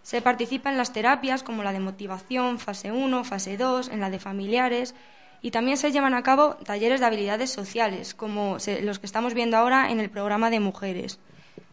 Se 0.03 0.21
participa 0.21 0.69
en 0.69 0.77
las 0.77 0.93
terapias 0.93 1.43
como 1.43 1.63
la 1.63 1.73
de 1.73 1.79
motivación, 1.79 2.59
fase 2.59 2.91
1, 2.91 3.23
fase 3.23 3.57
2, 3.57 3.89
en 3.89 3.99
la 3.99 4.09
de 4.09 4.19
familiares 4.19 4.95
y 5.41 5.51
también 5.51 5.77
se 5.77 5.91
llevan 5.91 6.13
a 6.13 6.23
cabo 6.23 6.55
talleres 6.55 6.99
de 6.99 7.05
habilidades 7.05 7.49
sociales, 7.49 8.13
como 8.13 8.57
los 8.81 8.99
que 8.99 9.05
estamos 9.05 9.33
viendo 9.33 9.57
ahora 9.57 9.89
en 9.91 9.99
el 9.99 10.09
programa 10.09 10.49
de 10.49 10.59
mujeres. 10.59 11.19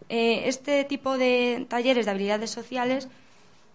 Eh, 0.09 0.43
este 0.47 0.85
tipo 0.85 1.19
de 1.19 1.67
talleres 1.69 2.05
de 2.05 2.13
habilidades 2.13 2.51
sociales 2.51 3.09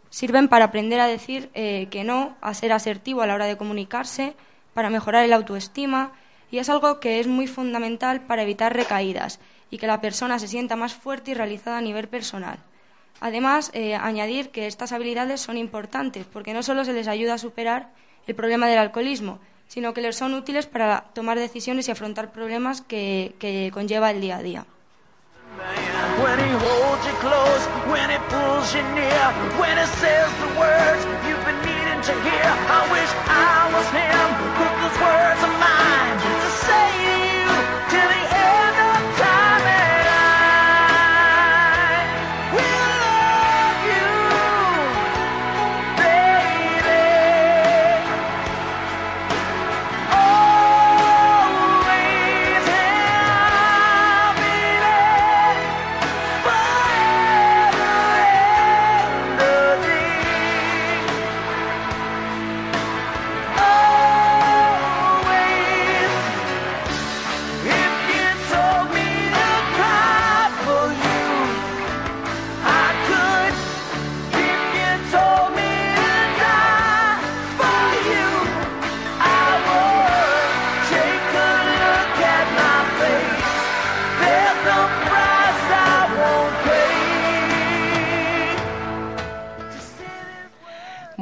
sirven 0.09 0.47
para 0.47 0.65
aprender 0.65 0.99
a 0.99 1.07
decir 1.07 1.49
eh, 1.53 1.87
que 1.91 2.03
no, 2.03 2.35
a 2.41 2.53
ser 2.53 2.71
asertivo 2.71 3.21
a 3.21 3.27
la 3.27 3.35
hora 3.35 3.45
de 3.45 3.57
comunicarse, 3.57 4.33
para 4.73 4.89
mejorar 4.89 5.25
el 5.25 5.33
autoestima 5.33 6.13
y 6.51 6.59
es 6.59 6.69
algo 6.69 6.99
que 6.99 7.19
es 7.19 7.27
muy 7.27 7.47
fundamental 7.47 8.21
para 8.21 8.43
evitar 8.43 8.75
recaídas 8.75 9.39
y 9.71 9.77
que 9.77 9.87
la 9.87 10.01
persona 10.01 10.37
se 10.37 10.49
sienta 10.49 10.75
más 10.75 10.93
fuerte 10.93 11.31
y 11.31 11.33
realizada 11.33 11.77
a 11.77 11.81
nivel 11.81 12.09
personal. 12.09 12.59
Además, 13.21 13.71
eh, 13.73 13.95
añadir 13.95 14.49
que 14.49 14.67
estas 14.67 14.91
habilidades 14.91 15.39
son 15.39 15.57
importantes 15.57 16.25
porque 16.31 16.53
no 16.53 16.61
solo 16.61 16.83
se 16.83 16.93
les 16.93 17.07
ayuda 17.07 17.35
a 17.35 17.37
superar 17.37 17.89
el 18.27 18.35
problema 18.35 18.67
del 18.67 18.79
alcoholismo, 18.79 19.39
sino 19.67 19.93
que 19.93 20.01
les 20.01 20.17
son 20.17 20.33
útiles 20.33 20.67
para 20.67 21.05
tomar 21.13 21.39
decisiones 21.39 21.87
y 21.87 21.91
afrontar 21.91 22.33
problemas 22.33 22.81
que, 22.81 23.35
que 23.39 23.71
conlleva 23.73 24.11
el 24.11 24.19
día 24.19 24.37
a 24.37 24.43
día. 24.43 24.65
I 32.03 32.87
wish 32.91 33.11
I 33.27 33.69
was 33.73 33.87
him, 33.91 34.29
those 34.57 34.97
words 34.99 35.41
mine 35.59 35.90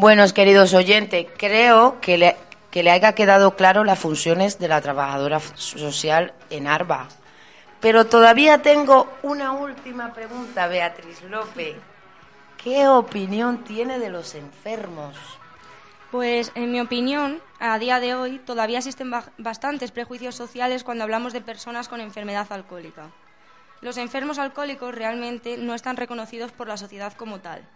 Buenos 0.01 0.31
queridos 0.31 0.73
oyentes, 0.73 1.27
creo 1.37 1.99
que 1.99 2.17
le, 2.17 2.37
que 2.71 2.83
le 2.83 2.91
haya 2.91 3.15
quedado 3.15 3.57
claro 3.57 3.83
las 3.83 3.99
funciones 3.99 4.57
de 4.57 4.69
la 4.69 4.79
trabajadora 4.79 5.41
social 5.55 6.31
en 6.49 6.67
ARBA. 6.67 7.09
Pero 7.81 8.05
todavía 8.05 8.61
tengo 8.61 9.09
una 9.23 9.51
última 9.51 10.13
pregunta, 10.13 10.67
Beatriz 10.67 11.21
López. 11.23 11.75
¿Qué 12.63 12.87
opinión 12.87 13.65
tiene 13.65 13.99
de 13.99 14.09
los 14.09 14.35
enfermos? 14.35 15.17
Pues, 16.11 16.53
en 16.55 16.71
mi 16.71 16.79
opinión, 16.79 17.41
a 17.59 17.77
día 17.77 17.99
de 17.99 18.15
hoy 18.15 18.39
todavía 18.39 18.77
existen 18.77 19.11
ba- 19.11 19.33
bastantes 19.37 19.91
prejuicios 19.91 20.33
sociales 20.33 20.85
cuando 20.85 21.03
hablamos 21.03 21.33
de 21.33 21.41
personas 21.41 21.89
con 21.89 21.99
enfermedad 21.99 22.47
alcohólica. 22.51 23.09
Los 23.81 23.97
enfermos 23.97 24.39
alcohólicos 24.39 24.95
realmente 24.95 25.57
no 25.57 25.75
están 25.75 25.97
reconocidos 25.97 26.53
por 26.53 26.69
la 26.69 26.77
sociedad 26.77 27.11
como 27.11 27.39
tal. 27.39 27.67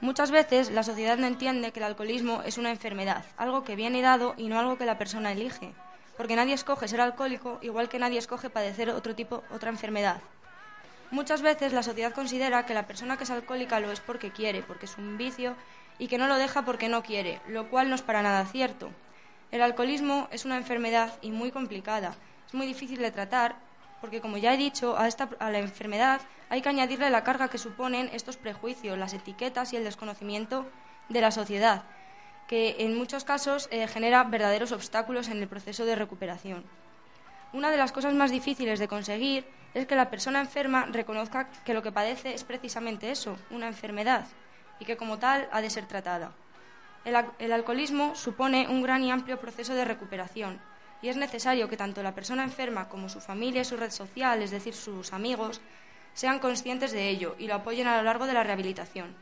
Muchas 0.00 0.30
veces 0.30 0.70
la 0.70 0.82
sociedad 0.82 1.16
no 1.16 1.26
entiende 1.26 1.72
que 1.72 1.80
el 1.80 1.84
alcoholismo 1.84 2.42
es 2.42 2.58
una 2.58 2.70
enfermedad, 2.70 3.24
algo 3.36 3.64
que 3.64 3.76
viene 3.76 4.02
dado 4.02 4.34
y 4.36 4.48
no 4.48 4.58
algo 4.58 4.76
que 4.76 4.84
la 4.84 4.98
persona 4.98 5.32
elige, 5.32 5.74
porque 6.16 6.36
nadie 6.36 6.54
escoge 6.54 6.88
ser 6.88 7.00
alcohólico 7.00 7.58
igual 7.62 7.88
que 7.88 7.98
nadie 7.98 8.18
escoge 8.18 8.50
padecer 8.50 8.90
otro 8.90 9.14
tipo, 9.14 9.44
otra 9.48 9.70
enfermedad. 9.70 10.20
Muchas 11.10 11.42
veces 11.42 11.72
la 11.72 11.82
sociedad 11.82 12.12
considera 12.12 12.66
que 12.66 12.74
la 12.74 12.86
persona 12.86 13.16
que 13.16 13.24
es 13.24 13.30
alcohólica 13.30 13.80
lo 13.80 13.92
es 13.92 14.00
porque 14.00 14.32
quiere, 14.32 14.62
porque 14.62 14.86
es 14.86 14.98
un 14.98 15.16
vicio 15.16 15.56
y 15.96 16.08
que 16.08 16.18
no 16.18 16.26
lo 16.26 16.36
deja 16.36 16.64
porque 16.64 16.88
no 16.88 17.02
quiere, 17.02 17.40
lo 17.46 17.68
cual 17.68 17.88
no 17.88 17.94
es 17.94 18.02
para 18.02 18.22
nada 18.22 18.44
cierto. 18.46 18.90
El 19.52 19.62
alcoholismo 19.62 20.28
es 20.32 20.44
una 20.44 20.56
enfermedad 20.56 21.12
y 21.22 21.30
muy 21.30 21.52
complicada. 21.52 22.16
Es 22.46 22.54
muy 22.54 22.66
difícil 22.66 22.98
de 22.98 23.12
tratar 23.12 23.56
porque, 24.04 24.20
como 24.20 24.36
ya 24.36 24.52
he 24.52 24.58
dicho, 24.58 24.98
a, 24.98 25.08
esta, 25.08 25.30
a 25.38 25.50
la 25.50 25.60
enfermedad 25.60 26.20
hay 26.50 26.60
que 26.60 26.68
añadirle 26.68 27.08
la 27.08 27.24
carga 27.24 27.48
que 27.48 27.56
suponen 27.56 28.10
estos 28.12 28.36
prejuicios, 28.36 28.98
las 28.98 29.14
etiquetas 29.14 29.72
y 29.72 29.76
el 29.78 29.84
desconocimiento 29.84 30.70
de 31.08 31.22
la 31.22 31.30
sociedad, 31.30 31.84
que 32.46 32.76
en 32.80 32.98
muchos 32.98 33.24
casos 33.24 33.66
eh, 33.72 33.88
genera 33.88 34.22
verdaderos 34.24 34.72
obstáculos 34.72 35.28
en 35.28 35.38
el 35.40 35.48
proceso 35.48 35.86
de 35.86 35.96
recuperación. 35.96 36.64
Una 37.54 37.70
de 37.70 37.78
las 37.78 37.92
cosas 37.92 38.12
más 38.12 38.30
difíciles 38.30 38.78
de 38.78 38.88
conseguir 38.88 39.46
es 39.72 39.86
que 39.86 39.96
la 39.96 40.10
persona 40.10 40.40
enferma 40.40 40.84
reconozca 40.92 41.48
que 41.64 41.72
lo 41.72 41.82
que 41.82 41.90
padece 41.90 42.34
es 42.34 42.44
precisamente 42.44 43.10
eso, 43.10 43.38
una 43.48 43.68
enfermedad, 43.68 44.26
y 44.78 44.84
que 44.84 44.98
como 44.98 45.16
tal 45.18 45.48
ha 45.50 45.62
de 45.62 45.70
ser 45.70 45.86
tratada. 45.86 46.32
El, 47.06 47.16
al- 47.16 47.32
el 47.38 47.54
alcoholismo 47.54 48.14
supone 48.14 48.68
un 48.68 48.82
gran 48.82 49.02
y 49.02 49.10
amplio 49.10 49.40
proceso 49.40 49.72
de 49.72 49.86
recuperación 49.86 50.60
y 51.04 51.10
es 51.10 51.18
necesario 51.18 51.68
que 51.68 51.76
tanto 51.76 52.02
la 52.02 52.14
persona 52.14 52.44
enferma 52.44 52.88
como 52.88 53.10
su 53.10 53.20
familia 53.20 53.60
y 53.60 53.66
su 53.66 53.76
red 53.76 53.90
social, 53.90 54.40
es 54.40 54.50
decir, 54.50 54.72
sus 54.72 55.12
amigos, 55.12 55.60
sean 56.14 56.38
conscientes 56.38 56.92
de 56.92 57.10
ello 57.10 57.36
y 57.38 57.46
lo 57.46 57.56
apoyen 57.56 57.86
a 57.86 57.98
lo 57.98 58.04
largo 58.04 58.26
de 58.26 58.32
la 58.32 58.42
rehabilitación. 58.42 59.14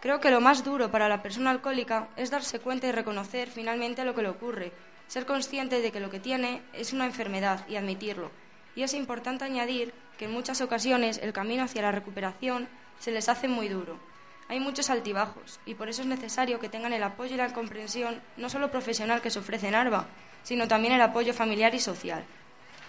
Creo 0.00 0.20
que 0.20 0.30
lo 0.30 0.40
más 0.40 0.62
duro 0.62 0.92
para 0.92 1.08
la 1.08 1.20
persona 1.20 1.50
alcohólica 1.50 2.06
es 2.14 2.30
darse 2.30 2.60
cuenta 2.60 2.86
y 2.86 2.92
reconocer 2.92 3.50
finalmente 3.50 4.04
lo 4.04 4.14
que 4.14 4.22
le 4.22 4.28
ocurre, 4.28 4.70
ser 5.08 5.26
consciente 5.26 5.80
de 5.80 5.90
que 5.90 5.98
lo 5.98 6.10
que 6.10 6.20
tiene 6.20 6.62
es 6.72 6.92
una 6.92 7.06
enfermedad 7.06 7.66
y 7.68 7.74
admitirlo. 7.74 8.30
Y 8.76 8.84
es 8.84 8.94
importante 8.94 9.44
añadir 9.44 9.92
que 10.16 10.26
en 10.26 10.30
muchas 10.30 10.60
ocasiones 10.60 11.18
el 11.18 11.32
camino 11.32 11.64
hacia 11.64 11.82
la 11.82 11.90
recuperación 11.90 12.68
se 13.00 13.10
les 13.10 13.28
hace 13.28 13.48
muy 13.48 13.66
duro. 13.66 13.98
Hay 14.48 14.60
muchos 14.60 14.90
altibajos 14.90 15.58
y 15.64 15.74
por 15.74 15.88
eso 15.88 16.02
es 16.02 16.08
necesario 16.08 16.60
que 16.60 16.68
tengan 16.68 16.92
el 16.92 17.02
apoyo 17.02 17.34
y 17.34 17.38
la 17.38 17.52
comprensión 17.52 18.20
no 18.36 18.50
solo 18.50 18.70
profesional 18.70 19.22
que 19.22 19.30
se 19.30 19.38
ofrece 19.38 19.68
en 19.68 19.74
ARBA, 19.74 20.06
sino 20.42 20.68
también 20.68 20.94
el 20.94 21.00
apoyo 21.00 21.32
familiar 21.32 21.74
y 21.74 21.80
social. 21.80 22.24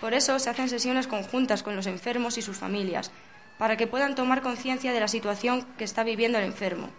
Por 0.02 0.14
eso 0.14 0.38
se 0.40 0.50
hacen 0.50 0.68
sesiones 0.68 1.08
conjuntas 1.08 1.64
con 1.64 1.76
los 1.76 1.88
enfermos 1.88 2.38
y 2.38 2.42
sus 2.42 2.58
familias, 2.58 3.12
para 3.58 3.78
que 3.78 3.88
puedan 3.88 4.16
tomar 4.16 4.42
conciencia 4.42 4.92
de 4.92 5.00
la 5.00 5.08
situación 5.08 5.66
que 5.78 5.86
está 5.86 6.04
viviendo 6.04 6.38
el 6.38 6.44
enfermo 6.44 6.90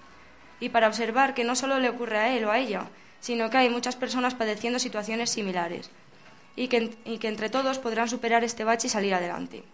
y 0.59 0.71
para 0.71 0.89
observar 0.89 1.35
que 1.35 1.45
no 1.45 1.55
solo 1.55 1.79
le 1.79 1.91
ocurre 1.91 2.19
a 2.19 2.35
él 2.35 2.45
o 2.45 2.51
a 2.51 2.59
ella, 2.59 2.89
sino 3.21 3.51
que 3.51 3.59
hay 3.59 3.69
muchas 3.69 3.97
personas 3.97 4.35
padeciendo 4.35 4.79
situaciones 4.79 5.31
similares 5.31 5.91
y 6.55 6.69
que, 6.69 6.97
y 7.05 7.19
que 7.19 7.29
entre 7.29 7.51
todos 7.51 7.79
podrán 7.79 8.09
superar 8.09 8.45
este 8.45 8.65
bache 8.65 8.87
y 8.87 8.91
salir 8.91 9.15
adelante. 9.15 9.65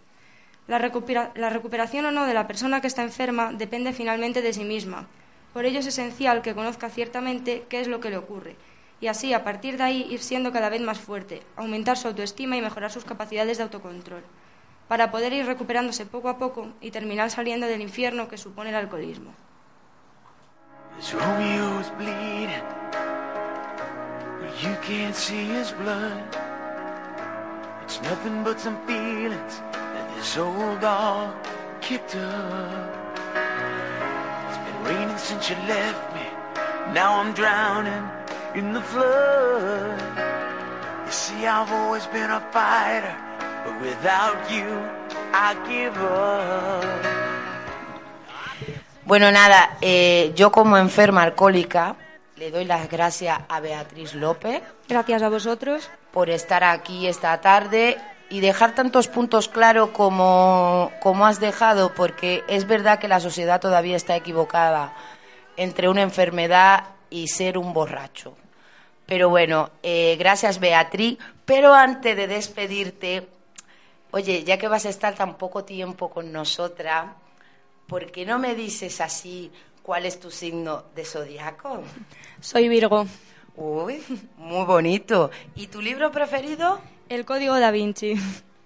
La, 0.68 0.78
recupera- 0.78 1.32
la 1.34 1.50
recuperación 1.50 2.06
o 2.06 2.12
no 2.12 2.26
de 2.26 2.34
la 2.34 2.46
persona 2.46 2.80
que 2.80 2.86
está 2.86 3.02
enferma 3.02 3.52
depende 3.52 3.92
finalmente 3.92 4.42
de 4.42 4.52
sí 4.52 4.64
misma. 4.64 5.06
Por 5.52 5.64
ello 5.64 5.80
es 5.80 5.86
esencial 5.86 6.40
que 6.40 6.54
conozca 6.54 6.88
ciertamente 6.88 7.66
qué 7.68 7.80
es 7.80 7.88
lo 7.88 8.00
que 8.00 8.10
le 8.10 8.16
ocurre 8.16 8.56
y 9.02 9.08
así, 9.08 9.34
a 9.34 9.42
partir 9.42 9.76
de 9.78 9.82
ahí, 9.82 10.06
ir 10.08 10.20
siendo 10.20 10.52
cada 10.52 10.68
vez 10.68 10.80
más 10.80 11.00
fuerte, 11.00 11.42
aumentar 11.56 11.98
su 11.98 12.06
autoestima 12.06 12.56
y 12.56 12.62
mejorar 12.62 12.92
sus 12.92 13.04
capacidades 13.04 13.56
de 13.58 13.64
autocontrol, 13.64 14.22
para 14.86 15.10
poder 15.10 15.32
ir 15.32 15.44
recuperándose 15.44 16.06
poco 16.06 16.28
a 16.28 16.38
poco 16.38 16.68
y 16.80 16.92
terminar 16.92 17.28
saliendo 17.28 17.66
del 17.66 17.80
infierno 17.80 18.28
que 18.28 18.38
supone 18.38 18.70
el 18.70 18.76
alcoholismo. 18.76 19.34
As 30.22 30.38
Romeo's 30.38 30.78
bleeding, 30.78 31.32
but 31.34 31.82
you 31.82 31.82
can't 31.82 31.82
see 31.82 31.82
his 31.82 31.82
blood. 31.82 31.82
It's 31.82 31.82
nothing 31.82 31.82
but 31.82 31.82
some 31.82 31.82
feelings 31.82 31.82
that 31.82 31.82
this 31.82 31.82
old 31.82 31.82
dog 31.82 31.82
kicked 31.82 32.14
up. 32.16 32.92
It's 34.48 34.58
been 34.58 34.84
raining 34.84 35.18
since 35.18 35.50
you 35.50 35.56
left 35.66 36.14
me. 36.14 36.26
Now 36.92 37.20
I'm 37.20 37.32
drowning 37.34 38.04
in 38.54 38.72
the 38.72 38.82
flood. 38.82 40.00
You 41.06 41.12
see, 41.12 41.46
I've 41.46 41.70
always 41.72 42.06
been 42.06 42.30
a 42.30 42.40
fighter, 42.52 43.16
but 43.64 43.80
without 43.80 44.50
you, 44.50 44.68
I 45.32 45.54
give 45.68 45.96
up. 45.98 46.84
Bueno, 49.04 49.30
nada, 49.32 49.76
eh, 49.80 50.32
yo 50.36 50.52
como 50.52 50.78
enferma 50.78 51.22
alcohólica 51.24 51.96
le 52.36 52.50
doy 52.50 52.64
las 52.64 52.88
gracias 52.88 53.40
a 53.48 53.60
Beatriz 53.60 54.14
López 54.14 54.62
Gracias 54.88 55.22
a 55.22 55.28
vosotros. 55.28 55.90
por 56.12 56.30
estar 56.30 56.64
aquí 56.64 57.06
esta 57.06 57.40
tarde 57.40 57.98
y 58.32 58.40
dejar 58.40 58.74
tantos 58.74 59.08
puntos 59.08 59.46
claros 59.46 59.90
como, 59.90 60.90
como 61.02 61.26
has 61.26 61.38
dejado, 61.38 61.92
porque 61.92 62.42
es 62.48 62.66
verdad 62.66 62.98
que 62.98 63.06
la 63.06 63.20
sociedad 63.20 63.60
todavía 63.60 63.94
está 63.94 64.16
equivocada 64.16 64.94
entre 65.58 65.90
una 65.90 66.00
enfermedad 66.00 66.84
y 67.10 67.28
ser 67.28 67.58
un 67.58 67.74
borracho. 67.74 68.34
Pero 69.04 69.28
bueno, 69.28 69.68
eh, 69.82 70.16
gracias 70.18 70.60
Beatriz. 70.60 71.18
Pero 71.44 71.74
antes 71.74 72.16
de 72.16 72.26
despedirte, 72.26 73.28
oye, 74.12 74.44
ya 74.44 74.56
que 74.56 74.66
vas 74.66 74.86
a 74.86 74.88
estar 74.88 75.14
tan 75.14 75.36
poco 75.36 75.64
tiempo 75.64 76.08
con 76.08 76.32
nosotras, 76.32 77.10
¿por 77.86 78.10
qué 78.10 78.24
no 78.24 78.38
me 78.38 78.54
dices 78.54 79.02
así 79.02 79.52
cuál 79.82 80.06
es 80.06 80.18
tu 80.18 80.30
signo 80.30 80.84
de 80.94 81.04
zodiaco? 81.04 81.82
Soy 82.40 82.70
Virgo. 82.70 83.06
Uy, 83.56 84.02
muy 84.38 84.64
bonito. 84.64 85.30
¿Y 85.54 85.66
tu 85.66 85.80
libro 85.80 86.10
preferido? 86.10 86.80
El 87.08 87.24
Código 87.24 87.58
da 87.58 87.70
Vinci. 87.70 88.14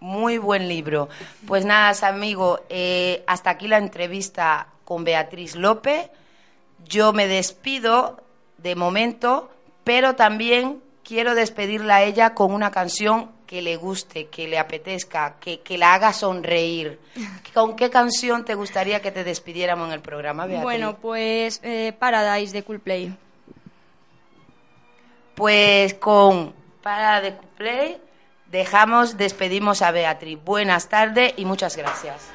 Muy 0.01 0.39
buen 0.39 0.69
libro. 0.69 1.09
Pues 1.47 1.65
nada, 1.65 1.93
amigo, 2.09 2.61
eh, 2.69 3.25
hasta 3.27 3.51
aquí 3.51 3.67
la 3.67 3.79
entrevista 3.79 4.69
con 4.85 5.05
Beatriz 5.05 5.57
López. 5.57 6.11
Yo 6.85 7.13
me 7.13 7.27
despido 7.27 8.23
de 8.59 8.77
momento, 8.77 9.51
pero 9.85 10.15
también 10.15 10.81
quiero 11.03 11.35
despedirla 11.35 11.97
a 11.97 12.03
ella 12.05 12.35
con 12.35 12.53
una 12.53 12.71
canción 12.71 13.31
que 13.47 13.63
le 13.63 13.77
guste, 13.77 14.27
que 14.27 14.49
le 14.49 14.59
apetezca, 14.59 15.37
que, 15.41 15.61
que 15.61 15.79
la 15.79 15.95
haga 15.95 16.13
sonreír. 16.13 17.01
¿Con 17.55 17.75
qué 17.75 17.91
canción 17.91 18.45
te 18.45 18.55
gustaría 18.55 19.01
que 19.01 19.11
te 19.11 19.25
despidiéramos 19.25 19.89
en 19.89 19.95
el 19.95 20.01
programa, 20.01 20.47
Beatriz? 20.47 20.63
Bueno, 20.63 20.99
pues 20.99 21.61
eh, 21.63 21.95
Paradise 21.99 22.53
de 22.53 22.63
Coolplay. 22.63 23.17
Pues 25.37 25.93
con 25.93 26.55
para 26.83 27.21
de 27.21 27.33
play 27.59 28.01
dejamos, 28.51 29.19
despedimos 29.19 29.83
a 29.83 29.91
Beatriz. 29.91 30.39
Buenas 30.43 30.89
tardes 30.89 31.35
y 31.37 31.45
muchas 31.45 31.77
gracias. 31.77 32.31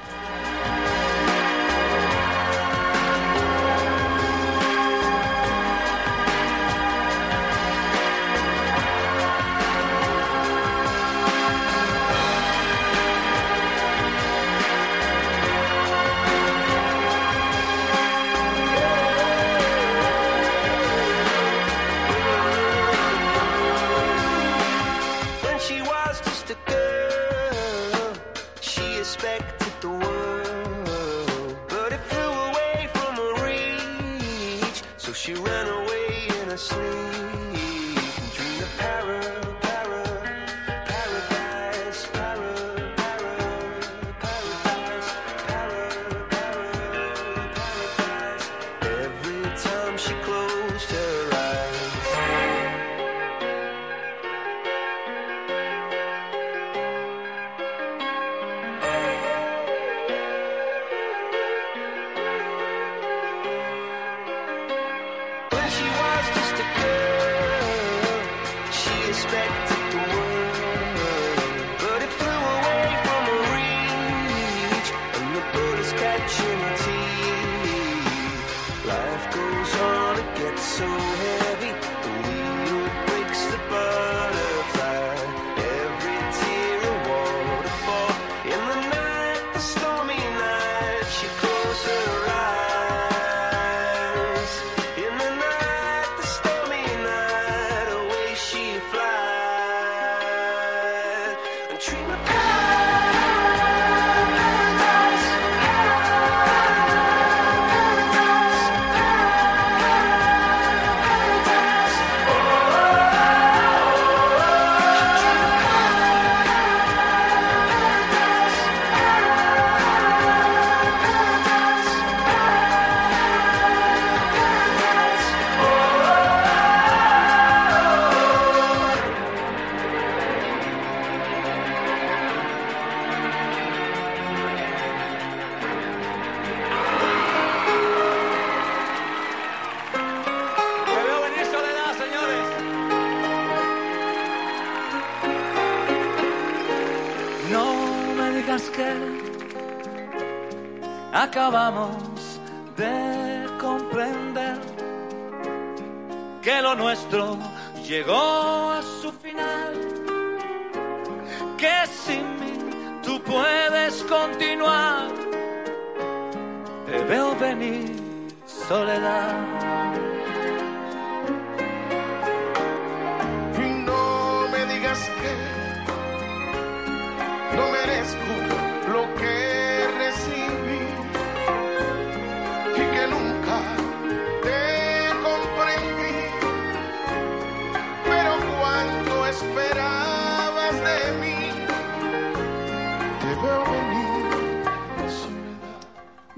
so 80.61 81.40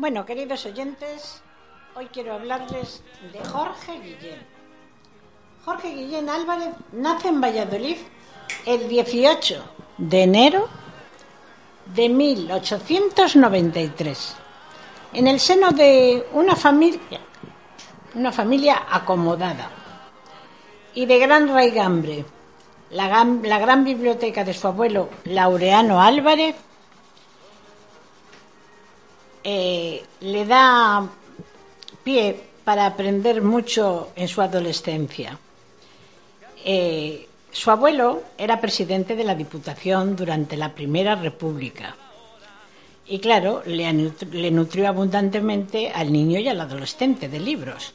Bueno, 0.03 0.25
queridos 0.25 0.65
oyentes, 0.65 1.41
hoy 1.95 2.07
quiero 2.07 2.33
hablarles 2.33 3.01
de 3.31 3.39
Jorge 3.45 3.93
Guillén. 4.01 4.45
Jorge 5.63 5.95
Guillén 5.95 6.27
Álvarez 6.27 6.73
nace 6.91 7.29
en 7.29 7.39
Valladolid 7.39 7.95
el 8.65 8.89
18 8.89 9.63
de 9.99 10.23
enero 10.23 10.67
de 11.95 12.09
1893, 12.09 14.35
en 15.13 15.27
el 15.29 15.39
seno 15.39 15.71
de 15.71 16.27
una 16.33 16.57
familia, 16.57 17.21
una 18.13 18.33
familia 18.33 18.83
acomodada 18.91 19.71
y 20.93 21.05
de 21.05 21.17
gran 21.17 21.47
raigambre. 21.47 22.25
La, 22.89 23.23
la 23.23 23.57
gran 23.57 23.85
biblioteca 23.85 24.43
de 24.43 24.53
su 24.53 24.67
abuelo 24.67 25.07
Laureano 25.23 26.01
Álvarez 26.01 26.57
eh, 29.43 30.03
le 30.21 30.45
da 30.45 31.08
pie 32.03 32.39
para 32.63 32.86
aprender 32.86 33.41
mucho 33.41 34.12
en 34.15 34.27
su 34.27 34.41
adolescencia. 34.41 35.38
Eh, 36.63 37.27
su 37.51 37.69
abuelo 37.69 38.23
era 38.38 38.60
presidente 38.60 39.15
de 39.15 39.23
la 39.23 39.36
Diputación 39.36 40.15
durante 40.15 40.58
la 40.58 40.73
Primera 40.73 41.15
República. 41.15 41.95
Y 43.06 43.19
claro, 43.19 43.62
le, 43.65 43.91
nutrió 44.51 44.88
abundantemente 44.88 45.91
al 45.91 46.12
niño 46.12 46.39
y 46.39 46.47
al 46.47 46.62
adolescente 46.62 47.27
de 47.27 47.39
libros. 47.39 47.93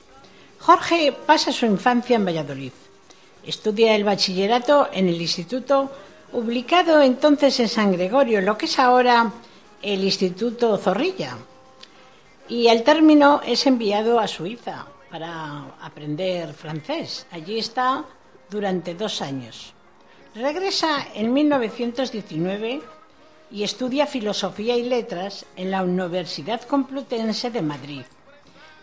Jorge 0.61 1.12
pasa 1.26 1.50
su 1.50 1.64
infancia 1.64 2.16
en 2.16 2.26
Valladolid. 2.26 2.72
Estudia 3.44 3.94
el 3.94 4.04
bachillerato 4.04 4.90
en 4.92 5.08
el 5.08 5.20
instituto 5.20 5.90
ubicado 6.32 7.00
entonces 7.00 7.58
en 7.58 7.68
San 7.68 7.92
Gregorio, 7.92 8.42
lo 8.42 8.58
que 8.58 8.66
es 8.66 8.78
ahora 8.78 9.32
el 9.82 10.04
Instituto 10.04 10.76
Zorrilla. 10.76 11.36
Y 12.48 12.68
al 12.68 12.82
término 12.82 13.40
es 13.44 13.66
enviado 13.66 14.18
a 14.18 14.26
Suiza 14.26 14.86
para 15.10 15.76
aprender 15.80 16.52
francés. 16.54 17.26
Allí 17.30 17.58
está 17.58 18.04
durante 18.50 18.94
dos 18.94 19.20
años. 19.22 19.74
Regresa 20.34 21.08
en 21.14 21.32
1919 21.32 22.80
y 23.50 23.62
estudia 23.62 24.06
Filosofía 24.06 24.76
y 24.76 24.84
Letras 24.84 25.46
en 25.56 25.70
la 25.70 25.82
Universidad 25.82 26.62
Complutense 26.62 27.50
de 27.50 27.62
Madrid, 27.62 28.02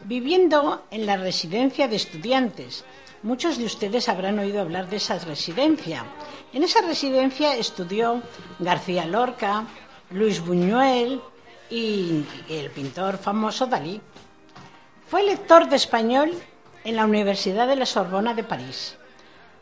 viviendo 0.03 0.83
en 0.91 1.05
la 1.05 1.17
residencia 1.17 1.87
de 1.87 1.95
estudiantes. 1.95 2.83
Muchos 3.23 3.57
de 3.57 3.65
ustedes 3.65 4.09
habrán 4.09 4.37
oído 4.39 4.61
hablar 4.61 4.89
de 4.89 4.97
esa 4.97 5.17
residencia. 5.19 6.05
En 6.53 6.63
esa 6.63 6.81
residencia 6.81 7.55
estudió 7.55 8.21
García 8.59 9.05
Lorca, 9.05 9.65
Luis 10.11 10.39
Buñuel 10.39 11.19
y 11.69 12.23
el 12.47 12.69
pintor 12.69 13.17
famoso 13.17 13.65
Dalí. 13.65 13.99
Fue 15.07 15.23
lector 15.23 15.67
de 15.67 15.75
español 15.77 16.31
en 16.83 16.95
la 16.95 17.05
Universidad 17.05 17.67
de 17.67 17.75
la 17.75 17.87
Sorbona 17.87 18.35
de 18.35 18.43
París. 18.43 18.97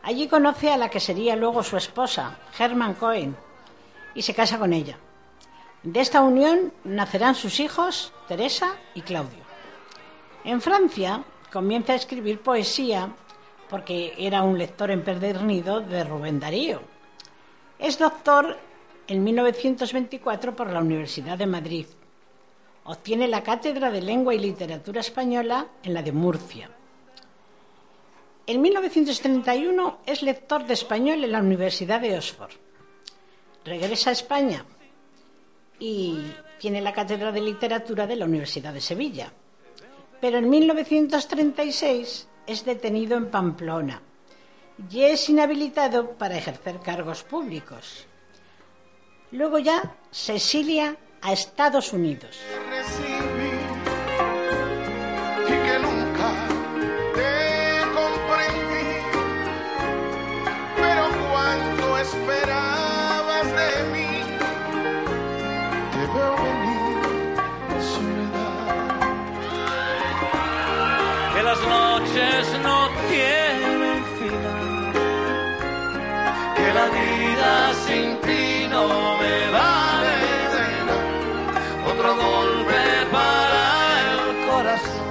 Allí 0.02 0.28
conoce 0.28 0.70
a 0.70 0.76
la 0.76 0.90
que 0.90 1.00
sería 1.00 1.34
luego 1.34 1.62
su 1.62 1.78
esposa, 1.78 2.38
Herman 2.58 2.94
Cohen, 2.94 3.34
y 4.14 4.20
se 4.20 4.34
casa 4.34 4.58
con 4.58 4.74
ella. 4.74 4.98
De 5.82 6.00
esta 6.00 6.20
unión 6.20 6.74
nacerán 6.84 7.34
sus 7.34 7.58
hijos, 7.58 8.12
Teresa 8.28 8.76
y 8.94 9.00
Claudio. 9.00 9.42
En 10.44 10.60
Francia 10.60 11.24
comienza 11.50 11.94
a 11.94 11.96
escribir 11.96 12.40
poesía 12.40 13.08
porque 13.70 14.14
era 14.18 14.42
un 14.42 14.58
lector 14.58 14.90
empedernido 14.90 15.80
de 15.80 16.04
Rubén 16.04 16.38
Darío. 16.38 16.82
Es 17.78 17.98
doctor 17.98 18.58
en 19.06 19.22
1924 19.22 20.56
por 20.56 20.70
la 20.70 20.80
Universidad 20.80 21.36
de 21.36 21.46
Madrid. 21.46 21.86
Obtiene 22.84 23.28
la 23.28 23.42
cátedra 23.42 23.90
de 23.90 24.02
Lengua 24.02 24.34
y 24.34 24.38
Literatura 24.38 25.00
Española 25.00 25.68
en 25.82 25.94
la 25.94 26.02
de 26.02 26.12
Murcia. 26.12 26.70
En 28.46 28.60
1931 28.60 29.98
es 30.04 30.22
lector 30.22 30.66
de 30.66 30.74
español 30.74 31.24
en 31.24 31.32
la 31.32 31.40
Universidad 31.40 32.00
de 32.00 32.16
Oxford. 32.16 32.52
Regresa 33.64 34.10
a 34.10 34.12
España 34.12 34.66
y 35.78 36.18
tiene 36.58 36.82
la 36.82 36.92
cátedra 36.92 37.32
de 37.32 37.40
literatura 37.40 38.06
de 38.06 38.16
la 38.16 38.26
Universidad 38.26 38.74
de 38.74 38.82
Sevilla. 38.82 39.32
Pero 40.20 40.38
en 40.38 40.48
1936 40.48 42.28
es 42.46 42.64
detenido 42.64 43.16
en 43.16 43.30
Pamplona 43.30 44.02
y 44.90 45.02
es 45.02 45.28
inhabilitado 45.28 46.10
para 46.12 46.36
ejercer 46.36 46.80
cargos 46.80 47.22
públicos. 47.22 48.06
Luego 49.34 49.58
ya 49.58 49.82
se 50.12 50.36
exilia 50.36 50.94
a 51.20 51.32
Estados 51.32 51.92
Unidos. 51.92 52.38
recibí 52.70 53.50
y 55.42 55.54
que 55.64 55.78
nunca 55.86 56.28
te 57.16 57.32
comprendí. 57.98 58.90
Pero 60.76 61.04
cuánto 61.32 61.98
esperabas 61.98 63.46
de 63.60 63.70
mí, 63.92 64.12
te 65.92 66.02
veo 66.14 66.34
venir, 66.46 66.96
soledad. 67.92 69.00
que 71.34 71.42
las 71.42 71.60
noches 71.76 72.40
no 72.62 72.88
tienen 73.08 74.04
final, 74.20 74.92
que 76.54 76.68
la 76.72 76.86
vida 76.86 77.74
sin 77.84 78.16
ti 78.20 78.53
no 78.74 79.16
me 79.20 79.50
vale 79.58 80.16
de 80.54 80.66
nada. 80.88 80.98
Otro 81.92 82.10
golpe 82.16 82.80
para 83.16 83.62
el 84.10 84.20
corazón 84.48 85.08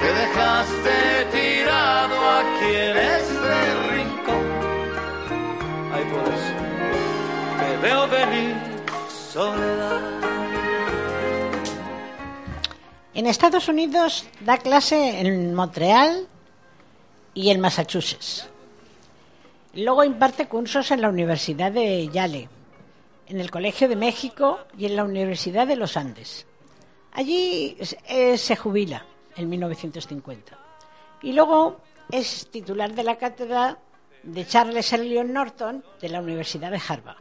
que 0.00 0.08
dejaste 0.22 0.96
tirado 1.36 2.16
aquí 2.40 2.70
en 2.88 2.96
este 3.16 3.54
rincón. 3.92 4.44
Ay, 5.94 6.04
por 6.12 6.24
eso 6.34 6.54
te 7.60 7.70
veo 7.84 8.08
venir, 8.08 8.56
soledad. 9.32 10.00
En 13.12 13.26
Estados 13.26 13.68
Unidos 13.68 14.24
da 14.40 14.56
clase 14.56 15.20
en 15.20 15.54
Montreal 15.54 16.26
y 17.34 17.50
en 17.50 17.60
Massachusetts. 17.60 18.49
Luego 19.74 20.02
imparte 20.02 20.48
cursos 20.48 20.90
en 20.90 21.00
la 21.00 21.08
Universidad 21.08 21.70
de 21.70 22.08
Yale, 22.08 22.48
en 23.28 23.40
el 23.40 23.50
Colegio 23.50 23.88
de 23.88 23.96
México 23.96 24.58
y 24.76 24.86
en 24.86 24.96
la 24.96 25.04
Universidad 25.04 25.66
de 25.66 25.76
los 25.76 25.96
Andes. 25.96 26.46
Allí 27.12 27.76
eh, 28.08 28.36
se 28.36 28.56
jubila 28.56 29.06
en 29.36 29.48
1950. 29.48 30.58
Y 31.22 31.32
luego 31.32 31.80
es 32.10 32.48
titular 32.50 32.92
de 32.94 33.04
la 33.04 33.16
cátedra 33.16 33.78
de 34.24 34.46
Charles 34.46 34.92
Eliot 34.92 35.26
Norton 35.26 35.84
de 36.00 36.08
la 36.08 36.20
Universidad 36.20 36.70
de 36.72 36.80
Harvard. 36.88 37.18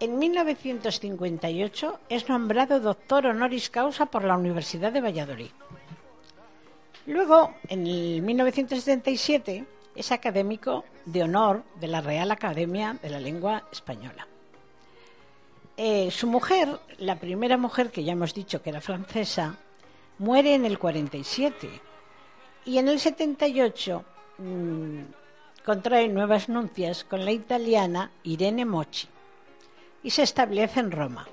En 0.00 0.18
1958 0.18 2.00
es 2.08 2.28
nombrado 2.28 2.78
doctor 2.78 3.26
honoris 3.26 3.70
causa 3.70 4.06
por 4.06 4.24
la 4.24 4.36
Universidad 4.36 4.92
de 4.92 5.00
Valladolid. 5.00 5.50
Luego, 7.06 7.54
en 7.68 7.86
el 7.86 8.22
1977, 8.22 9.64
es 9.94 10.12
académico 10.12 10.84
de 11.04 11.22
honor 11.22 11.64
de 11.80 11.88
la 11.88 12.00
Real 12.00 12.30
Academia 12.30 12.98
de 13.02 13.10
la 13.10 13.20
Lengua 13.20 13.68
Española. 13.72 14.26
Eh, 15.76 16.10
su 16.10 16.26
mujer, 16.26 16.80
la 16.98 17.18
primera 17.18 17.56
mujer 17.56 17.90
que 17.90 18.04
ya 18.04 18.12
hemos 18.12 18.32
dicho 18.32 18.62
que 18.62 18.70
era 18.70 18.80
francesa, 18.80 19.56
muere 20.18 20.54
en 20.54 20.64
el 20.64 20.78
47 20.78 21.68
y 22.66 22.78
en 22.78 22.88
el 22.88 23.00
78 23.00 24.04
mmm, 24.38 25.00
contrae 25.64 26.08
nuevas 26.08 26.48
nupcias 26.48 27.04
con 27.04 27.24
la 27.24 27.32
italiana 27.32 28.10
Irene 28.22 28.64
Mochi. 28.64 29.08
y 30.02 30.10
se 30.10 30.22
establece 30.22 30.80
en 30.80 30.90
Roma. 30.90 31.26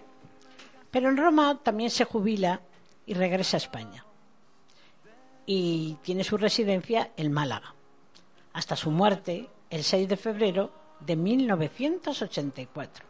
Pero 0.89 1.09
en 1.09 1.17
Roma 1.17 1.59
también 1.61 1.89
se 1.89 2.05
jubila 2.05 2.61
y 3.05 3.13
regresa 3.13 3.57
a 3.57 3.59
España. 3.59 4.05
Y 5.45 5.97
tiene 6.01 6.23
su 6.23 6.37
residencia 6.37 7.11
en 7.17 7.31
Málaga, 7.31 7.75
hasta 8.53 8.75
su 8.75 8.91
muerte 8.91 9.49
el 9.69 9.83
6 9.83 10.09
de 10.09 10.17
febrero 10.17 10.71
de 10.99 11.15
1984. 11.15 13.05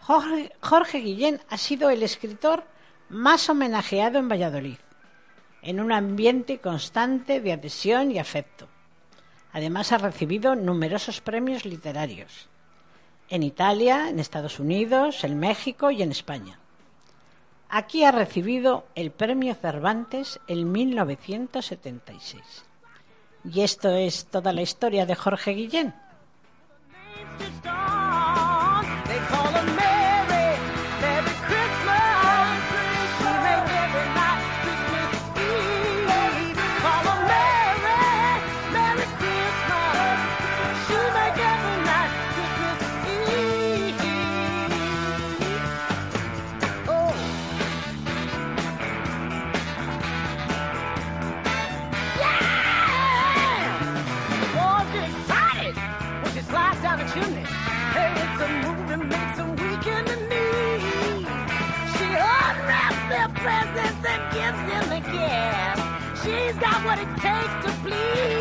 Jorge, 0.00 0.52
Jorge 0.60 0.98
Guillén 0.98 1.40
ha 1.48 1.56
sido 1.56 1.90
el 1.90 2.02
escritor 2.02 2.64
más 3.08 3.48
homenajeado 3.48 4.18
en 4.18 4.28
Valladolid, 4.28 4.78
en 5.62 5.80
un 5.80 5.92
ambiente 5.92 6.58
constante 6.58 7.40
de 7.40 7.52
adhesión 7.52 8.10
y 8.10 8.18
afecto. 8.18 8.68
Además 9.52 9.92
ha 9.92 9.98
recibido 9.98 10.54
numerosos 10.56 11.20
premios 11.20 11.64
literarios 11.64 12.48
en 13.28 13.42
Italia, 13.42 14.10
en 14.10 14.18
Estados 14.18 14.60
Unidos, 14.60 15.24
en 15.24 15.38
México 15.38 15.90
y 15.90 16.02
en 16.02 16.10
España. 16.10 16.58
Aquí 17.70 18.04
ha 18.04 18.12
recibido 18.12 18.84
el 18.94 19.10
premio 19.10 19.54
Cervantes 19.54 20.38
en 20.46 20.70
1976. 20.70 22.66
Y 23.44 23.60
esto 23.60 23.90
es 23.90 24.26
toda 24.26 24.52
la 24.52 24.62
historia 24.62 25.04
de 25.06 25.14
Jorge 25.14 25.52
Guillén. 25.52 25.94
Please. 67.82 68.31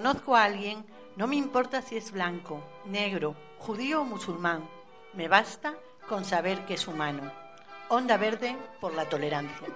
Conozco 0.00 0.34
a 0.34 0.44
alguien, 0.44 0.82
no 1.16 1.26
me 1.26 1.36
importa 1.36 1.82
si 1.82 1.98
es 1.98 2.10
blanco, 2.10 2.64
negro, 2.86 3.36
judío 3.58 4.00
o 4.00 4.04
musulmán. 4.04 4.66
Me 5.12 5.28
basta 5.28 5.74
con 6.08 6.24
saber 6.24 6.64
que 6.64 6.72
es 6.72 6.88
humano. 6.88 7.30
Onda 7.90 8.16
verde 8.16 8.56
por 8.80 8.94
la 8.94 9.04
tolerancia. 9.10 9.68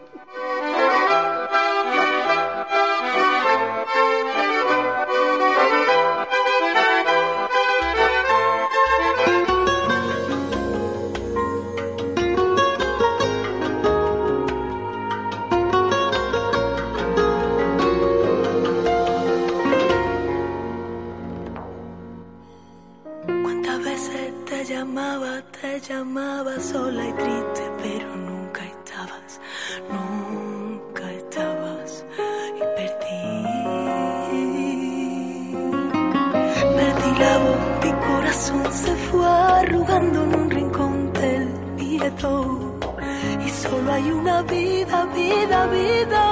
Solo 43.68 43.92
hay 43.92 44.10
una 44.10 44.42
vida, 44.42 45.06
vida, 45.14 45.66
vida 45.66 46.24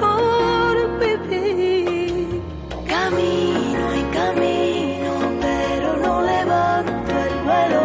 por 0.00 0.98
vivir. 0.98 2.42
Camino 2.86 3.84
y 4.00 4.02
camino, 4.18 5.12
pero 5.40 5.96
no 6.04 6.22
levanto 6.22 7.12
el 7.26 7.34
vuelo. 7.46 7.84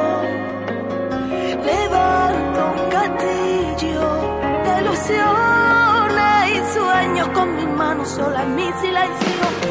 Levanto 1.71 2.59
un 2.77 2.89
castillo 2.95 4.03
de 4.65 4.71
ilusiones 4.81 6.43
y 6.55 6.59
sueños 6.73 7.27
con 7.29 7.55
mis 7.55 7.67
manos 7.67 8.09
sola 8.09 8.43
en 8.43 8.55
mi 8.55 8.69
silencio 8.81 9.70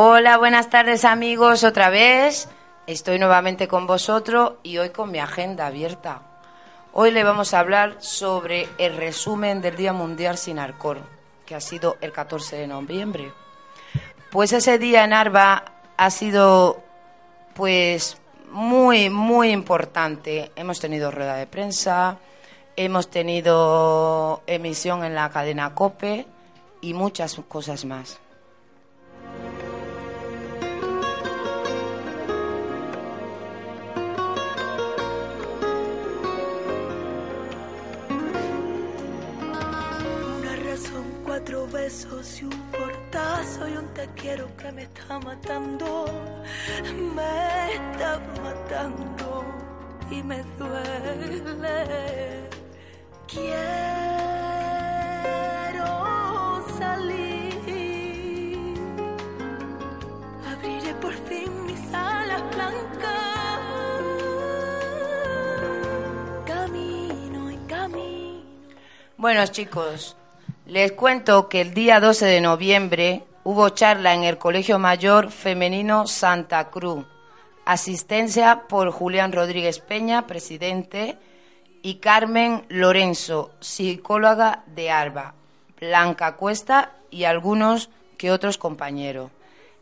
Hola, 0.00 0.38
buenas 0.38 0.70
tardes 0.70 1.04
amigos, 1.04 1.64
otra 1.64 1.90
vez. 1.90 2.48
Estoy 2.86 3.18
nuevamente 3.18 3.66
con 3.66 3.88
vosotros 3.88 4.52
y 4.62 4.78
hoy 4.78 4.90
con 4.90 5.10
mi 5.10 5.18
agenda 5.18 5.66
abierta. 5.66 6.22
Hoy 6.92 7.10
le 7.10 7.24
vamos 7.24 7.52
a 7.52 7.58
hablar 7.58 7.96
sobre 7.98 8.68
el 8.78 8.96
resumen 8.96 9.60
del 9.60 9.74
Día 9.74 9.92
Mundial 9.92 10.38
sin 10.38 10.60
Alcohol, 10.60 11.00
que 11.44 11.56
ha 11.56 11.60
sido 11.60 11.96
el 12.00 12.12
14 12.12 12.58
de 12.58 12.68
noviembre. 12.68 13.32
Pues 14.30 14.52
ese 14.52 14.78
día 14.78 15.02
en 15.02 15.14
Arba 15.14 15.64
ha 15.96 16.10
sido 16.10 16.80
pues 17.56 18.18
muy, 18.52 19.10
muy 19.10 19.50
importante. 19.50 20.52
Hemos 20.54 20.78
tenido 20.78 21.10
rueda 21.10 21.34
de 21.34 21.48
prensa, 21.48 22.18
hemos 22.76 23.10
tenido 23.10 24.44
emisión 24.46 25.02
en 25.02 25.16
la 25.16 25.28
cadena 25.30 25.74
COPE 25.74 26.24
y 26.82 26.94
muchas 26.94 27.40
cosas 27.48 27.84
más. 27.84 28.20
soy 43.56 43.76
un 43.76 43.86
te 43.94 44.06
quiero 44.14 44.54
que 44.56 44.72
me 44.72 44.82
está 44.82 45.18
matando, 45.20 46.06
me 47.14 47.74
está 47.74 48.20
matando 48.42 49.44
y 50.10 50.22
me 50.22 50.42
duele. 50.58 52.48
Quiero 53.26 53.54
salir, 56.78 57.54
abriré 60.50 60.94
por 60.94 61.14
fin 61.28 61.66
mis 61.66 61.92
alas 61.92 62.42
blancas. 62.54 63.18
Camino 66.46 67.50
y 67.50 67.56
camino. 67.66 68.42
Bueno, 69.16 69.46
chicos. 69.46 70.16
Les 70.66 70.92
cuento 70.92 71.48
que 71.48 71.62
el 71.62 71.72
día 71.72 71.98
12 71.98 72.26
de 72.26 72.42
noviembre 72.42 73.24
hubo 73.44 73.68
charla 73.70 74.14
en 74.14 74.24
el 74.24 74.38
Colegio 74.38 74.78
Mayor 74.78 75.30
Femenino 75.30 76.06
Santa 76.06 76.70
Cruz. 76.70 77.04
Asistencia 77.64 78.62
por 78.68 78.90
Julián 78.90 79.32
Rodríguez 79.32 79.78
Peña, 79.80 80.26
presidente, 80.26 81.18
y 81.82 81.96
Carmen 81.96 82.64
Lorenzo, 82.68 83.52
psicóloga 83.60 84.64
de 84.66 84.90
Arba, 84.90 85.34
Blanca 85.80 86.36
Cuesta 86.36 86.92
y 87.10 87.24
algunos 87.24 87.90
que 88.16 88.30
otros 88.30 88.58
compañeros. 88.58 89.30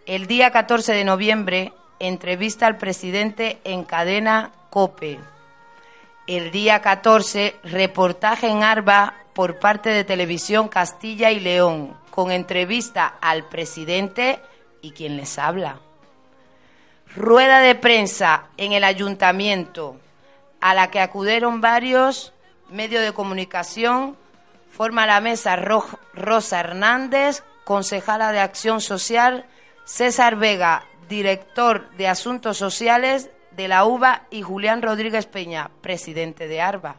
El 0.05 0.27
día 0.27 0.51
14 0.51 0.93
de 0.93 1.05
noviembre, 1.05 1.73
entrevista 1.99 2.67
al 2.67 2.77
presidente 2.77 3.59
en 3.65 3.85
cadena 3.85 4.53
COPE. 4.71 5.19
El 6.27 6.51
día 6.51 6.81
14, 6.81 7.57
reportaje 7.65 8.49
en 8.49 8.63
Arba 8.63 9.15
por 9.33 9.59
parte 9.59 9.91
de 9.91 10.05
Televisión 10.05 10.69
Castilla 10.69 11.31
y 11.31 11.41
León, 11.41 11.97
con 12.17 12.33
entrevista 12.33 13.14
al 13.21 13.45
presidente 13.45 14.41
y 14.81 14.93
quien 14.93 15.19
les 15.19 15.39
habla. 15.39 15.81
Rueda 17.14 17.61
de 17.61 17.75
prensa 17.75 18.45
en 18.57 18.73
el 18.73 18.85
ayuntamiento, 18.85 19.97
a 20.62 20.73
la 20.73 20.91
que 20.91 21.01
acudieron 21.01 21.61
varios 21.61 22.33
medios 22.71 23.03
de 23.05 23.12
comunicación. 23.12 24.17
Forma 24.73 25.07
la 25.07 25.21
mesa 25.21 25.57
Ro- 25.57 25.85
Rosa 26.14 26.61
Hernández, 26.61 27.45
concejala 27.64 28.33
de 28.33 28.41
Acción 28.41 28.81
Social, 28.81 29.45
César 29.85 30.37
Vega, 30.37 30.85
director 31.11 31.91
de 31.99 32.09
Asuntos 32.09 32.57
Sociales 32.57 33.29
de 33.51 33.69
la 33.69 33.85
UBA 33.85 34.23
y 34.31 34.41
Julián 34.41 34.81
Rodríguez 34.81 35.27
Peña, 35.27 35.71
presidente 35.83 36.49
de 36.49 36.62
ARBA. 36.62 36.97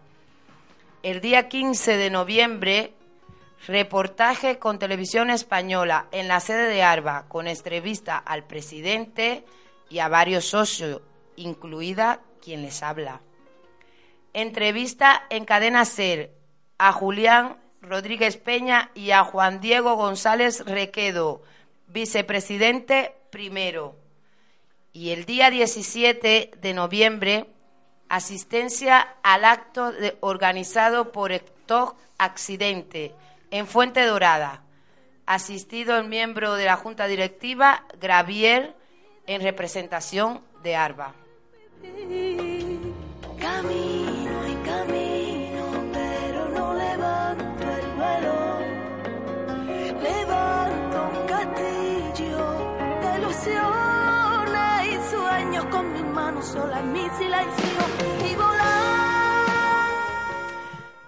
El 1.01 1.21
día 1.21 1.49
15 1.49 1.97
de 1.97 2.09
noviembre, 2.11 2.93
reportaje 3.65 4.59
con 4.59 4.79
Televisión 4.79 5.29
Española 5.29 6.07
en 6.11 6.27
la 6.27 6.39
sede 6.39 6.67
de 6.69 6.83
ARBA, 6.83 7.25
con 7.27 7.47
entrevista 7.47 8.17
al 8.17 8.43
presidente 8.43 9.43
y 9.89 9.99
a 9.99 10.07
varios 10.07 10.45
socios, 10.45 11.01
incluida 11.35 12.21
quien 12.41 12.61
les 12.61 12.83
habla. 12.83 13.21
Entrevista 14.33 15.25
en 15.29 15.45
Cadena 15.45 15.85
Ser 15.85 16.31
a 16.77 16.91
Julián 16.91 17.57
Rodríguez 17.81 18.37
Peña 18.37 18.91
y 18.93 19.11
a 19.11 19.23
Juan 19.23 19.59
Diego 19.61 19.95
González 19.95 20.63
Requedo, 20.65 21.41
vicepresidente 21.87 23.15
primero. 23.31 23.95
Y 24.93 25.11
el 25.11 25.25
día 25.25 25.49
17 25.49 26.51
de 26.59 26.73
noviembre, 26.73 27.45
asistencia 28.09 29.15
al 29.23 29.45
acto 29.45 29.91
organizado 30.21 31.11
por 31.11 31.31
Héctor 31.31 31.95
Accidente 32.17 33.13
en 33.51 33.67
Fuente 33.67 34.05
Dorada. 34.05 34.63
Asistido 35.25 35.97
el 35.97 36.07
miembro 36.07 36.55
de 36.55 36.65
la 36.65 36.77
Junta 36.77 37.07
Directiva, 37.07 37.83
Gravier, 37.99 38.75
en 39.25 39.41
representación 39.41 40.41
de 40.63 40.75
ARBA. 40.75 41.13
Camino 43.39 44.47
y 44.47 44.55
camino, 44.65 45.91
pero 45.93 46.49
no 46.49 46.73
levanto 46.73 47.63
el 47.63 47.91
vuelo. 47.93 48.59
Levanto 50.01 51.09
un 51.13 51.27
castillo 51.27 52.39
de 53.01 53.17
ilusiones 53.19 54.87
y 54.87 55.11
sueños 55.11 55.65
con 55.65 55.93
mis 55.93 56.05
manos 56.05 56.45
solas, 56.47 56.83
mi 56.85 57.07
silencio 57.17 58.25
y 58.25 58.35
volar. 58.35 58.46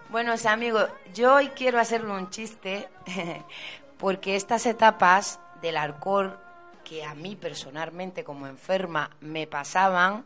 Buenos 0.10 0.48
amigos, 0.48 0.90
yo 1.14 1.36
hoy 1.36 1.50
quiero 1.50 1.80
hacerle 1.80 2.12
un 2.12 2.32
chiste 2.32 2.90
porque 4.00 4.36
estas 4.36 4.66
etapas 4.66 5.40
del 5.62 5.78
alcohol 5.78 6.40
que 6.84 7.06
a 7.06 7.14
mí 7.14 7.36
personalmente 7.36 8.24
como 8.24 8.48
enferma 8.48 9.12
me 9.22 9.46
pasaban, 9.46 10.26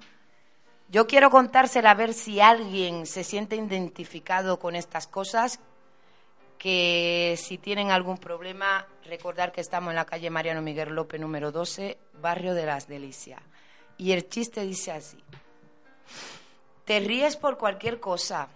yo 0.88 1.06
quiero 1.06 1.30
contársela 1.30 1.92
a 1.92 1.96
ver 1.96 2.14
si 2.14 2.40
alguien 2.40 3.06
se 3.06 3.26
siente 3.26 3.58
identificado 3.58 4.58
con 4.58 4.78
estas 4.78 5.06
cosas, 5.06 5.60
que 6.58 7.36
si 7.38 7.58
tienen 7.58 7.92
algún 7.92 8.18
problema, 8.18 8.88
recordar 9.04 9.52
que 9.52 9.60
estamos 9.60 9.90
en 9.90 9.98
la 9.98 10.06
calle 10.06 10.30
Mariano 10.30 10.62
Miguel 10.62 10.96
López 10.96 11.20
número 11.20 11.52
12, 11.52 11.98
barrio 12.22 12.54
de 12.54 12.66
las 12.66 12.88
Delicias. 12.88 13.42
Y 13.98 14.14
el 14.14 14.30
chiste 14.30 14.62
dice 14.62 14.94
así, 14.94 15.22
te 16.86 17.02
ríes 17.02 17.36
por 17.36 17.58
cualquier 17.58 18.00
cosa, 18.00 18.48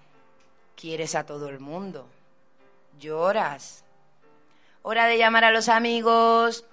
quieres 0.80 1.16
a 1.16 1.26
todo 1.26 1.50
el 1.50 1.60
mundo, 1.60 2.08
lloras. 3.00 3.84
Hora 4.84 5.08
de 5.08 5.18
llamar 5.18 5.44
a 5.44 5.52
los 5.52 5.68
amigos, 5.68 6.64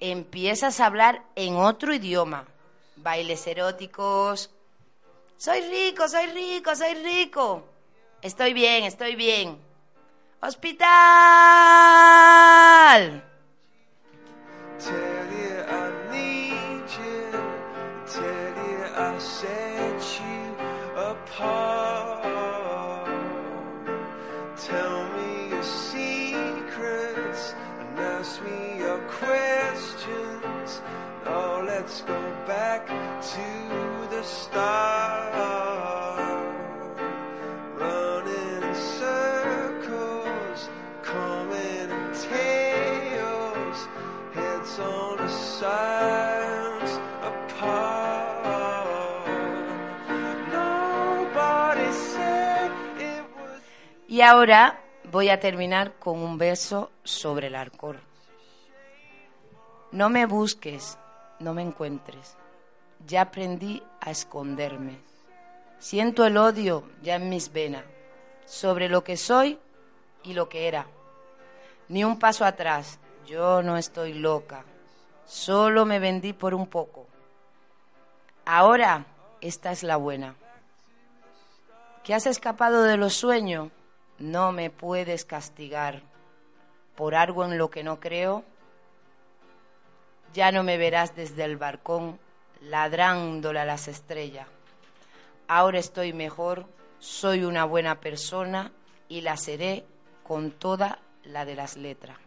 empiezas 0.00 0.80
a 0.80 0.86
hablar 0.86 1.22
en 1.36 1.56
otro 1.56 1.94
idioma, 1.94 2.44
bailes 2.96 3.46
eróticos. 3.46 4.50
Soy 5.38 5.60
rico, 5.62 6.08
soy 6.08 6.26
rico, 6.26 6.74
soy 6.74 6.94
rico. 6.94 7.64
Estoy 8.20 8.52
bien, 8.52 8.84
estoy 8.84 9.14
bien. 9.14 9.56
Hospital. 10.40 10.84
Let's 31.78 32.02
go 32.02 32.20
back 32.44 32.88
to 32.88 34.08
the. 34.10 34.22
Y 54.10 54.22
ahora 54.22 54.80
voy 55.12 55.28
a 55.28 55.38
terminar 55.38 55.92
con 56.00 56.18
un 56.18 56.38
beso 56.38 56.90
sobre 57.04 57.46
el 57.46 57.54
alcohol. 57.54 58.00
No 59.92 60.08
me 60.08 60.26
busques, 60.26 60.98
no 61.38 61.54
me 61.54 61.62
encuentres. 61.62 62.36
Ya 63.06 63.22
aprendí 63.22 63.82
a 64.00 64.10
esconderme. 64.10 64.98
Siento 65.78 66.26
el 66.26 66.36
odio 66.36 66.84
ya 67.02 67.16
en 67.16 67.28
mis 67.28 67.52
venas 67.52 67.84
sobre 68.44 68.88
lo 68.88 69.04
que 69.04 69.16
soy 69.16 69.58
y 70.24 70.32
lo 70.32 70.48
que 70.48 70.66
era. 70.66 70.86
Ni 71.88 72.04
un 72.04 72.18
paso 72.18 72.44
atrás. 72.44 72.98
Yo 73.26 73.62
no 73.62 73.76
estoy 73.76 74.14
loca. 74.14 74.64
Solo 75.26 75.84
me 75.84 75.98
vendí 75.98 76.32
por 76.32 76.54
un 76.54 76.66
poco. 76.66 77.06
Ahora 78.46 79.04
esta 79.40 79.70
es 79.70 79.82
la 79.82 79.96
buena. 79.96 80.34
¿Que 82.02 82.14
has 82.14 82.26
escapado 82.26 82.82
de 82.82 82.96
los 82.96 83.14
sueños? 83.14 83.70
No 84.18 84.50
me 84.52 84.70
puedes 84.70 85.24
castigar 85.24 86.02
por 86.96 87.14
algo 87.14 87.44
en 87.44 87.58
lo 87.58 87.70
que 87.70 87.84
no 87.84 88.00
creo. 88.00 88.44
Ya 90.32 90.52
no 90.52 90.62
me 90.62 90.76
verás 90.76 91.16
desde 91.16 91.44
el 91.44 91.56
balcón 91.56 92.18
ladrándole 92.60 93.60
a 93.60 93.64
las 93.64 93.88
estrellas. 93.88 94.46
Ahora 95.46 95.78
estoy 95.78 96.12
mejor, 96.12 96.66
soy 96.98 97.44
una 97.44 97.64
buena 97.64 98.00
persona 98.00 98.72
y 99.08 99.22
la 99.22 99.36
seré 99.36 99.86
con 100.22 100.50
toda 100.50 100.98
la 101.24 101.44
de 101.44 101.54
las 101.54 101.76
letras. 101.76 102.18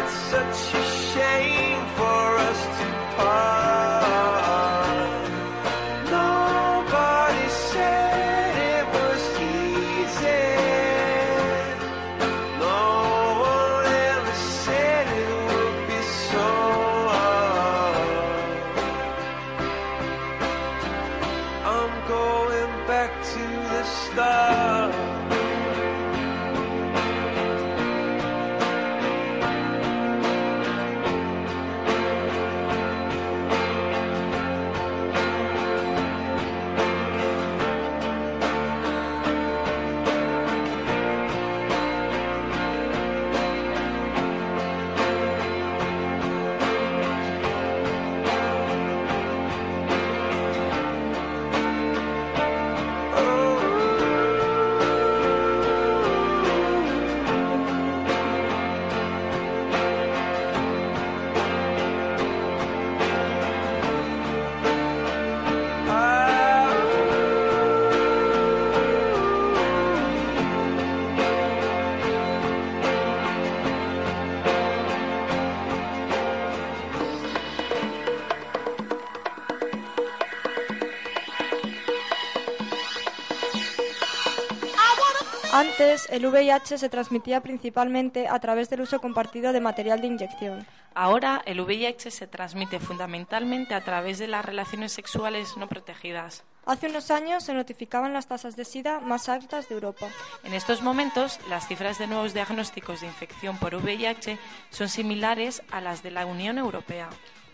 Antes, 85.95 86.11
el 86.11 86.27
VIH 86.27 86.79
se 86.79 86.89
transmitía 86.89 87.41
principalmente 87.41 88.27
a 88.27 88.41
través 88.41 88.69
del 88.69 88.81
uso 88.81 89.01
compartido 89.01 89.53
de 89.53 89.61
material 89.61 90.01
de 90.01 90.09
inyección. 90.09 90.67
Ahora, 90.93 91.41
el 91.47 91.61
VIH 91.61 92.11
se 92.11 92.27
transmite 92.27 92.81
fundamentalmente 92.81 93.75
a 93.75 93.85
través 93.85 94.19
de 94.19 94.27
las 94.27 94.45
relaciones 94.45 94.91
sexuales 94.91 95.57
no 95.57 95.69
protegidas. 95.69 96.43
Hace 96.67 96.89
unos 96.89 97.13
años 97.13 97.45
se 97.45 97.55
notificaban 97.55 98.13
las 98.13 98.27
tasas 98.27 98.57
de 98.57 98.65
SIDA 98.65 98.99
más 98.99 99.29
altas 99.29 99.69
de 99.69 99.77
Europa. 99.77 100.09
En 100.43 100.55
estos 100.55 100.83
momentos, 100.83 101.39
las 101.49 101.69
cifras 101.69 101.97
de 102.01 102.09
nuevos 102.09 102.35
diagnósticos 102.35 103.01
de 103.01 103.07
infección 103.07 103.57
por 103.59 103.77
VIH 103.77 104.37
son 104.71 104.89
similares 104.89 105.63
a 105.71 105.81
las 105.81 106.03
de 106.03 106.11
la 106.11 106.27
Unión 106.27 106.59
Europea. 106.59 107.09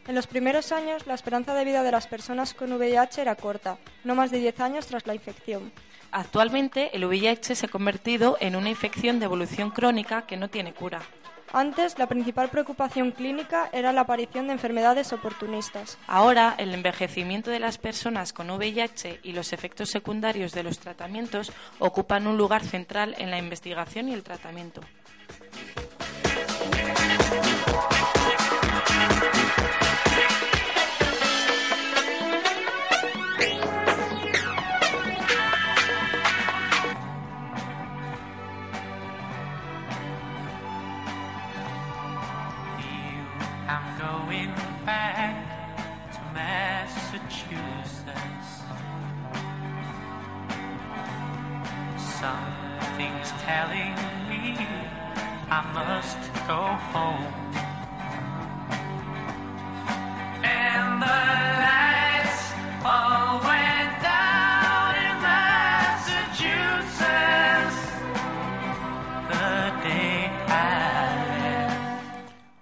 En 0.09 0.15
los 0.15 0.27
primeros 0.27 0.73
años, 0.73 1.07
la 1.07 1.13
esperanza 1.13 1.53
de 1.53 1.67
vida 1.67 1.83
de 1.83 1.93
las 1.93 2.07
personas 2.07 2.55
con 2.55 2.73
VIH 2.73 3.21
era 3.21 3.35
corta, 3.35 3.77
no 4.03 4.15
más 4.15 4.31
de 4.31 4.39
10 4.39 4.61
años 4.61 4.87
tras 4.87 5.07
la 5.07 5.15
infección. 5.15 5.71
Actualmente, 6.13 6.97
el 6.97 7.05
VIH 7.05 7.55
se 7.55 7.67
ha 7.67 7.69
convertido 7.69 8.37
en 8.41 8.57
una 8.57 8.69
infección 8.69 9.19
de 9.19 9.27
evolución 9.27 9.71
crónica 9.71 10.23
que 10.23 10.37
no 10.37 10.49
tiene 10.49 10.73
cura. 10.73 11.01
Antes, 11.53 11.99
la 11.99 12.07
principal 12.07 12.49
preocupación 12.49 13.11
clínica 13.11 13.69
era 13.73 13.93
la 13.93 14.03
aparición 14.03 14.47
de 14.47 14.53
enfermedades 14.53 15.13
oportunistas. 15.13 15.99
Ahora, 16.07 16.55
el 16.59 16.73
envejecimiento 16.73 17.51
de 17.51 17.59
las 17.59 17.77
personas 17.77 18.33
con 18.33 18.51
VIH 18.51 19.21
y 19.25 19.33
los 19.33 19.53
efectos 19.53 19.91
secundarios 19.91 20.53
de 20.53 20.63
los 20.63 20.79
tratamientos 20.79 21.53
ocupan 21.81 22.29
un 22.29 22.37
lugar 22.37 22.65
central 22.65 23.17
en 23.19 23.33
la 23.33 23.39
investigación 23.39 24.09
y 24.09 24.15
el 24.15 24.23
tratamiento. 24.23 24.81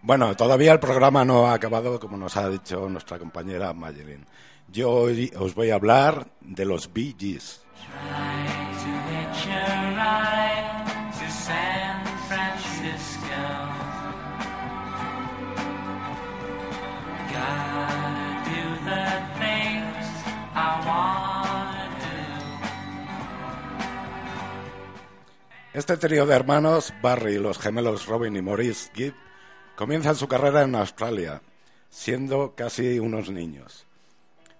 Bueno, 0.08 0.34
todavía 0.34 0.72
el 0.72 0.80
programa 0.80 1.22
no 1.22 1.48
ha 1.48 1.52
acabado, 1.52 2.00
como 2.00 2.16
nos 2.16 2.34
ha 2.38 2.48
dicho 2.48 2.88
nuestra 2.88 3.18
compañera 3.18 3.74
Mayelin. 3.74 4.24
Yo 4.66 4.90
hoy 4.90 5.30
os 5.36 5.54
voy 5.54 5.68
a 5.68 5.74
hablar 5.74 6.28
de 6.40 6.64
los 6.64 6.90
Bee 6.94 7.14
Gees. 7.18 7.60
Este 25.74 25.96
trío 25.98 26.24
de 26.24 26.34
hermanos, 26.34 26.94
Barry 27.02 27.34
y 27.34 27.38
los 27.38 27.58
gemelos 27.58 28.06
Robin 28.06 28.34
y 28.36 28.40
Maurice 28.40 28.90
Gibb, 28.94 29.14
comienzan 29.78 30.16
su 30.16 30.26
carrera 30.26 30.62
en 30.62 30.74
Australia, 30.74 31.40
siendo 31.88 32.56
casi 32.56 32.98
unos 32.98 33.30
niños. 33.30 33.86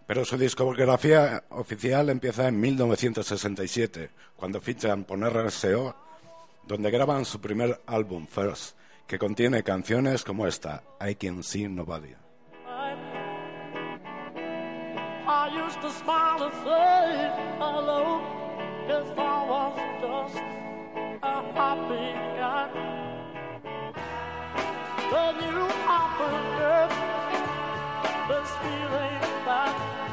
Pero 0.06 0.24
su 0.24 0.38
discografía 0.38 1.42
oficial 1.48 2.08
empieza 2.08 2.46
en 2.46 2.60
1967, 2.60 4.10
cuando 4.36 4.60
fichan 4.60 5.02
por 5.02 5.18
RSO, 5.18 5.96
donde 6.68 6.92
graban 6.92 7.24
su 7.24 7.40
primer 7.40 7.80
álbum, 7.86 8.28
First, 8.28 8.76
que 9.08 9.18
contiene 9.18 9.64
canciones 9.64 10.22
como 10.22 10.46
esta, 10.46 10.84
I 11.00 11.16
Can 11.16 11.42
See 11.42 11.66
Nobody. 11.66 12.14
I 15.26 15.48
used 15.66 15.80
to 15.80 15.90
smile 15.90 16.44
and 16.44 16.54
say 16.62 17.30
hello 17.58 18.20
if 18.86 19.18
I 19.18 19.46
was 19.50 19.74
just 20.00 20.42
a 21.22 21.42
happy 21.54 22.12
guy. 22.38 23.07
The 25.10 25.32
new 25.32 25.68
often 25.88 26.34
this 28.28 28.50
feeling 28.60 29.20
back. 29.46 30.07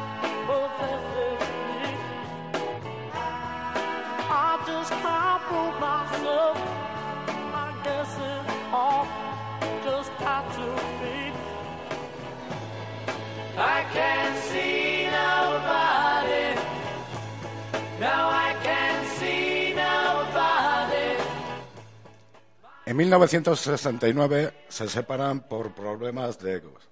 En 22.86 22.96
1969 22.98 24.54
se 24.70 24.88
separan 24.88 25.40
por 25.42 25.74
problemas 25.74 26.38
de 26.40 26.56
egos. 26.58 26.88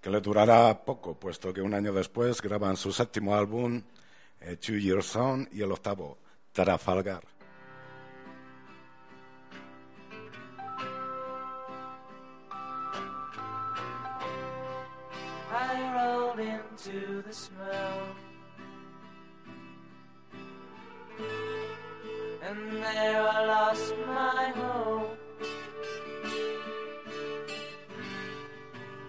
que 0.00 0.08
le 0.08 0.20
durará 0.22 0.82
poco, 0.82 1.14
puesto 1.14 1.52
que 1.52 1.60
un 1.60 1.74
año 1.74 1.92
después 1.92 2.40
graban 2.40 2.76
su 2.76 2.90
séptimo 2.90 3.34
álbum, 3.34 3.82
eh, 4.40 4.56
Two 4.56 4.76
Years 4.76 5.14
On, 5.16 5.46
y 5.52 5.60
el 5.60 5.70
octavo, 5.72 6.16
Trafalgar. 6.52 7.22
There 22.80 23.28
I 23.28 23.44
lost 23.44 23.94
my 24.06 24.52
hope. 24.56 25.18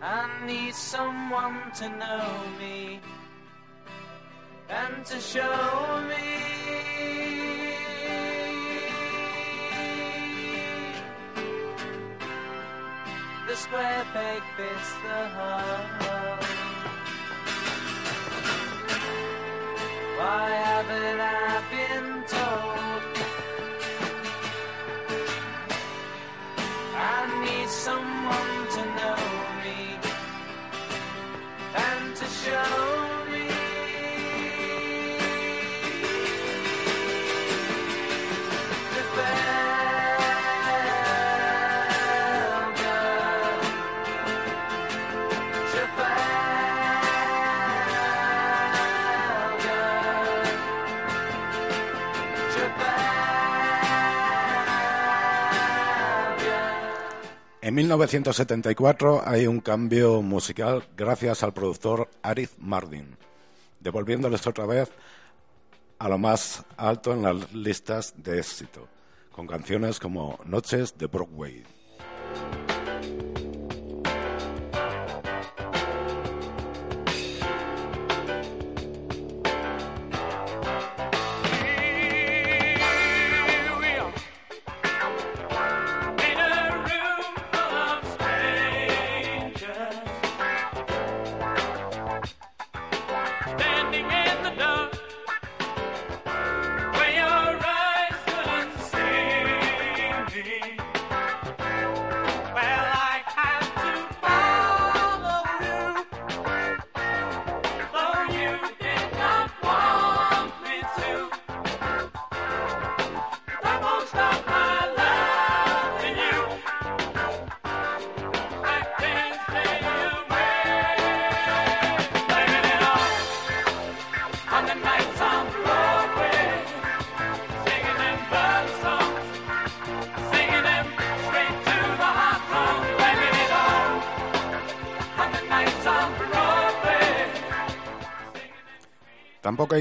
I 0.02 0.46
need 0.46 0.76
someone 0.76 1.72
to 1.76 1.88
know 1.88 2.44
me 2.60 3.00
and 4.68 5.06
to 5.06 5.20
show 5.22 6.04
me. 6.10 6.52
The 13.48 13.56
square 13.56 14.06
peg 14.12 14.42
fits 14.58 14.92
the 15.04 15.20
hole. 15.36 16.42
Why 20.18 20.50
haven't 20.66 21.20
I 21.22 21.64
been 21.72 22.24
told? 22.28 22.81
Show 32.44 33.01
En 57.72 57.76
1974 57.76 59.24
hay 59.26 59.48
un 59.48 59.62
cambio 59.62 60.22
musical 60.22 60.84
gracias 60.98 61.42
al 61.42 61.54
productor 61.54 62.10
Arif 62.22 62.52
Mardin, 62.58 63.16
devolviéndoles 63.80 64.46
otra 64.46 64.66
vez 64.66 64.92
a 65.98 66.10
lo 66.10 66.18
más 66.18 66.66
alto 66.76 67.14
en 67.14 67.22
las 67.22 67.54
listas 67.54 68.14
de 68.18 68.40
éxito, 68.40 68.90
con 69.32 69.48
canciones 69.48 70.02
como 70.02 70.38
Noches 70.44 70.98
de 70.98 71.08
Broadway. 71.08 71.64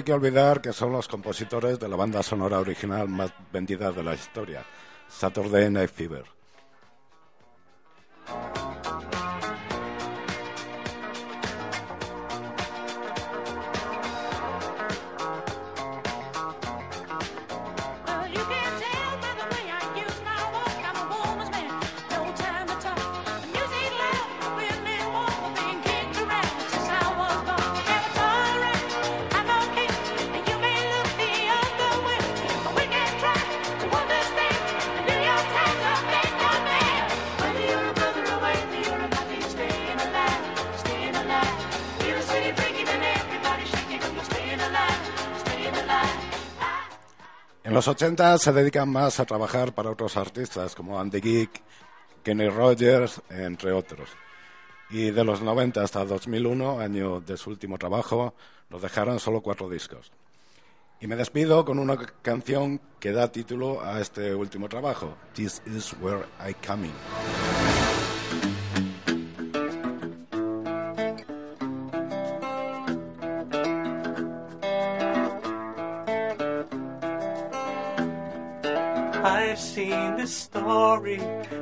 Hay 0.01 0.05
que 0.05 0.15
olvidar 0.15 0.63
que 0.63 0.73
son 0.73 0.93
los 0.93 1.09
compositores 1.09 1.79
de 1.79 1.87
la 1.87 1.95
banda 1.95 2.23
sonora 2.23 2.59
original 2.59 3.07
más 3.07 3.35
vendida 3.53 3.93
de 3.93 4.03
la 4.03 4.15
historia, 4.15 4.65
Saturday 5.07 5.71
Night 5.71 5.91
Fever. 5.91 6.40
Los 47.81 47.89
80 47.89 48.37
se 48.37 48.53
dedican 48.53 48.91
más 48.91 49.21
a 49.21 49.25
trabajar 49.25 49.73
para 49.73 49.89
otros 49.89 50.15
artistas 50.19 50.75
como 50.75 51.01
Andy 51.01 51.19
Geek, 51.19 51.63
Kenny 52.23 52.51
Rogers, 52.51 53.23
entre 53.31 53.73
otros. 53.73 54.11
Y 54.91 55.11
de 55.11 55.25
los 55.25 55.41
90 55.41 55.83
hasta 55.83 56.05
2001, 56.05 56.79
año 56.79 57.23
de 57.23 57.39
su 57.39 57.49
último 57.49 57.79
trabajo, 57.79 58.35
nos 58.69 58.83
dejaron 58.83 59.19
solo 59.19 59.41
cuatro 59.41 59.71
discos. 59.71 60.13
Y 61.01 61.07
me 61.07 61.17
despido 61.17 61.65
con 61.65 61.79
una 61.79 61.97
canción 62.21 62.83
que 62.99 63.13
da 63.13 63.33
título 63.33 63.83
a 63.83 63.99
este 63.99 64.35
último 64.35 64.69
trabajo, 64.69 65.17
This 65.33 65.63
is 65.65 65.95
Where 66.03 66.27
I 66.47 66.53
Come 66.53 66.89
In. 66.89 67.60
Seen 79.81 80.27
story, 80.27 81.19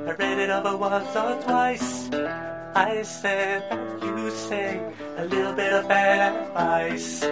I 0.08 0.12
read 0.18 0.38
it 0.38 0.50
over 0.50 0.76
once 0.76 1.14
or 1.14 1.40
twice. 1.42 2.10
I 2.74 3.02
said 3.02 3.62
that 3.70 4.02
you 4.02 4.30
say 4.30 4.80
a 5.16 5.24
little 5.24 5.52
bit 5.52 5.72
of 5.72 5.86
bad 5.86 6.18
advice. 6.34 7.22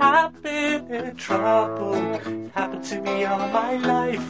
I've 0.00 0.42
been 0.42 0.92
in 0.92 1.14
trouble, 1.16 1.94
it 1.94 2.50
happened 2.50 2.84
to 2.90 3.00
me 3.00 3.24
all 3.24 3.48
my 3.60 3.76
life. 3.76 4.26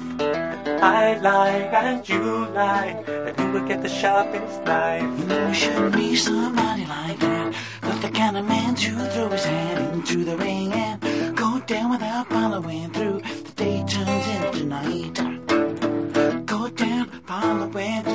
I 0.82 1.18
lie 1.22 1.70
and 1.88 2.06
you 2.06 2.22
lie, 2.60 3.02
and 3.08 3.40
who 3.40 3.52
will 3.52 3.66
get 3.66 3.80
the 3.82 3.88
sharpest 3.88 4.62
knife? 4.64 5.20
You 5.20 5.26
know 5.26 5.48
you 5.48 5.54
shouldn't 5.54 5.96
be 5.96 6.16
somebody 6.16 6.84
like 6.84 7.18
that. 7.20 7.54
Not 7.82 8.02
the 8.02 8.10
kind 8.10 8.36
of 8.36 8.46
man 8.46 8.74
to 8.74 8.90
throw 9.14 9.28
his 9.28 9.44
hand 9.44 9.94
into 9.94 10.24
the 10.24 10.36
ring 10.36 10.70
and 10.72 11.36
go 11.36 11.60
down 11.60 11.90
without 11.90 12.28
following 12.28 12.90
through. 12.92 13.20
The 13.46 13.52
day 13.56 13.84
turns 13.88 14.26
into 14.36 14.64
night. 14.66 15.33
Down, 17.40 17.72
following 17.72 18.02
through. 18.04 18.13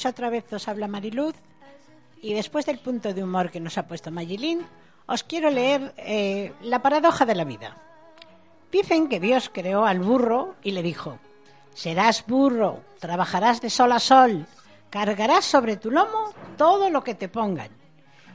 Pues 0.00 0.14
otra 0.14 0.30
vez 0.30 0.50
os 0.50 0.66
habla 0.66 0.88
Mariluz 0.88 1.34
y 2.22 2.32
después 2.32 2.64
del 2.64 2.78
punto 2.78 3.12
de 3.12 3.22
humor 3.22 3.50
que 3.50 3.60
nos 3.60 3.76
ha 3.76 3.86
puesto 3.86 4.10
Magilín, 4.10 4.66
os 5.04 5.24
quiero 5.24 5.50
leer 5.50 5.92
eh, 5.98 6.54
la 6.62 6.80
paradoja 6.80 7.26
de 7.26 7.34
la 7.34 7.44
vida. 7.44 7.76
Dicen 8.72 9.10
que 9.10 9.20
Dios 9.20 9.50
creó 9.52 9.84
al 9.84 9.98
burro 9.98 10.54
y 10.62 10.70
le 10.70 10.82
dijo, 10.82 11.18
serás 11.74 12.24
burro, 12.26 12.80
trabajarás 12.98 13.60
de 13.60 13.68
sol 13.68 13.92
a 13.92 13.98
sol, 13.98 14.46
cargarás 14.88 15.44
sobre 15.44 15.76
tu 15.76 15.90
lomo 15.90 16.32
todo 16.56 16.88
lo 16.88 17.04
que 17.04 17.14
te 17.14 17.28
pongan 17.28 17.68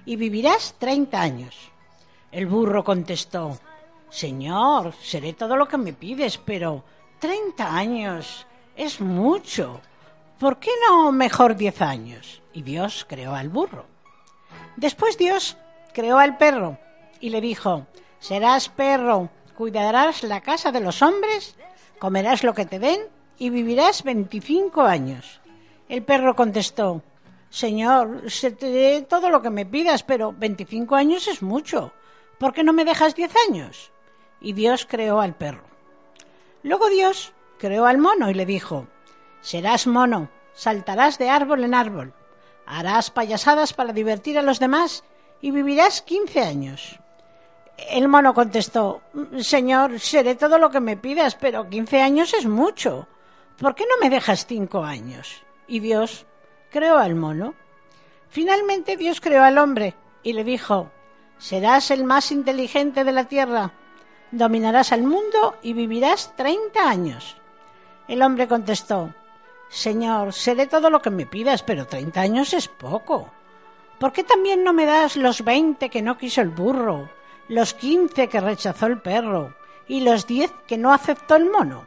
y 0.06 0.18
vivirás 0.18 0.76
30 0.78 1.20
años. 1.20 1.72
El 2.32 2.46
burro 2.46 2.84
contestó, 2.84 3.58
Señor, 4.12 4.94
seré 5.02 5.34
todo 5.34 5.56
lo 5.56 5.68
que 5.68 5.80
me 5.80 5.94
pides, 5.94 6.38
pero 6.38 6.84
30 7.18 7.76
años 7.76 8.46
es 8.76 9.02
mucho. 9.02 9.82
¿Por 10.40 10.60
qué 10.60 10.72
no 10.86 11.14
mejor 11.14 11.56
10 11.56 11.82
años? 11.82 12.42
Y 12.52 12.62
Dios 12.62 13.06
creó 13.08 13.34
al 13.34 13.48
burro. 13.48 13.86
Después 14.76 15.18
Dios 15.18 15.58
creó 15.94 16.18
al 16.18 16.38
perro 16.38 16.78
y 17.22 17.30
le 17.30 17.40
dijo, 17.40 17.88
serás 18.20 18.68
perro, 18.68 19.30
cuidarás 19.56 20.24
la 20.24 20.42
casa 20.42 20.74
de 20.74 20.82
los 20.82 21.02
hombres, 21.02 21.56
comerás 22.00 22.44
lo 22.44 22.54
que 22.54 22.66
te 22.66 22.80
den 22.80 23.00
y 23.38 23.50
vivirás 23.50 24.04
25 24.04 24.82
años. 24.82 25.40
El 25.88 26.04
perro 26.04 26.36
contestó, 26.36 27.02
Señor, 27.50 28.30
se 28.30 28.52
te 28.52 28.70
dé 28.70 29.02
todo 29.04 29.30
lo 29.30 29.42
que 29.42 29.50
me 29.50 29.66
pidas, 29.66 30.04
pero 30.04 30.34
25 30.34 30.96
años 30.96 31.30
es 31.30 31.42
mucho. 31.42 31.94
¿Por 32.38 32.54
qué 32.54 32.62
no 32.62 32.74
me 32.74 32.84
dejas 32.84 33.16
10 33.16 33.32
años? 33.50 33.92
Y 34.42 34.52
Dios 34.52 34.86
creó 34.86 35.22
al 35.22 35.36
perro. 35.36 35.64
Luego 36.62 36.90
Dios 36.90 37.32
creó 37.58 37.86
al 37.86 38.00
mono 38.00 38.30
y 38.30 38.34
le 38.34 38.46
dijo, 38.46 38.88
serás 39.46 39.86
mono, 39.86 40.30
saltarás 40.54 41.20
de 41.20 41.30
árbol 41.30 41.64
en 41.64 41.76
árbol, 41.76 42.14
harás 42.66 43.12
payasadas 43.12 43.74
para 43.74 43.94
divertir 43.94 44.40
a 44.40 44.42
los 44.42 44.60
demás 44.60 45.04
y 45.40 45.52
vivirás 45.52 46.02
15 46.02 46.42
años. 46.42 47.00
El 47.78 48.08
mono 48.08 48.34
contestó, 48.34 49.04
Señor, 49.38 50.00
seré 50.00 50.34
todo 50.34 50.58
lo 50.58 50.72
que 50.72 50.80
me 50.80 50.98
pidas, 50.98 51.36
pero 51.36 51.70
15 51.70 52.02
años 52.02 52.34
es 52.34 52.48
mucho. 52.48 53.08
¿Por 53.60 53.76
qué 53.76 53.84
no 53.84 54.00
me 54.02 54.10
dejas 54.10 54.48
5 54.48 54.84
años? 54.84 55.44
Y 55.68 55.80
Dios 55.80 56.26
creó 56.72 56.98
al 56.98 57.14
mono. 57.14 57.54
Finalmente 58.30 58.98
Dios 58.98 59.22
creó 59.22 59.44
al 59.44 59.60
hombre 59.60 59.94
y 60.24 60.34
le 60.34 60.44
dijo, 60.44 60.90
serás 61.38 61.92
el 61.92 62.04
más 62.04 62.32
inteligente 62.32 63.04
de 63.04 63.12
la 63.12 63.26
tierra, 63.26 63.74
dominarás 64.32 64.92
al 64.92 65.04
mundo 65.04 65.56
y 65.62 65.74
vivirás 65.74 66.36
30 66.36 66.90
años. 66.90 67.38
El 68.08 68.24
hombre 68.24 68.48
contestó, 68.48 69.14
Señor, 69.70 70.34
seré 70.34 70.68
todo 70.68 70.90
lo 70.90 71.02
que 71.02 71.10
me 71.10 71.26
pidas, 71.26 71.64
pero 71.64 71.88
30 71.88 72.22
años 72.22 72.54
es 72.54 72.68
poco. 72.68 73.30
¿Por 74.00 74.12
qué 74.12 74.24
también 74.24 74.64
no 74.64 74.74
me 74.74 74.86
das 74.86 75.16
los 75.16 75.44
20 75.44 75.90
que 75.90 76.02
no 76.02 76.18
quiso 76.18 76.42
el 76.42 76.50
burro, 76.50 77.10
los 77.48 77.74
15 77.74 78.28
que 78.28 78.40
rechazó 78.40 78.88
el 78.88 79.02
perro 79.02 79.56
y 79.88 80.02
los 80.02 80.28
10 80.28 80.52
que 80.68 80.78
no 80.78 80.94
aceptó 80.94 81.36
el 81.36 81.50
mono? 81.50 81.86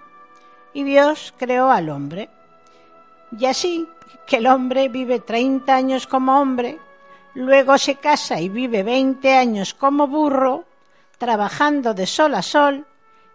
Y 0.72 0.84
Dios 0.84 1.34
creó 1.38 1.70
al 1.70 1.88
hombre. 1.90 2.28
Y 3.38 3.46
así 3.46 3.88
que 4.26 4.36
el 4.36 4.46
hombre 4.46 4.88
vive 4.88 5.20
30 5.20 5.74
años 5.74 6.06
como 6.06 6.40
hombre, 6.40 6.78
luego 7.34 7.76
se 7.78 7.96
casa 7.96 8.40
y 8.40 8.48
vive 8.48 8.82
20 8.82 9.34
años 9.34 9.74
como 9.74 10.06
burro, 10.06 10.64
trabajando 11.18 11.94
de 11.94 12.06
sol 12.06 12.34
a 12.34 12.42
sol 12.42 12.86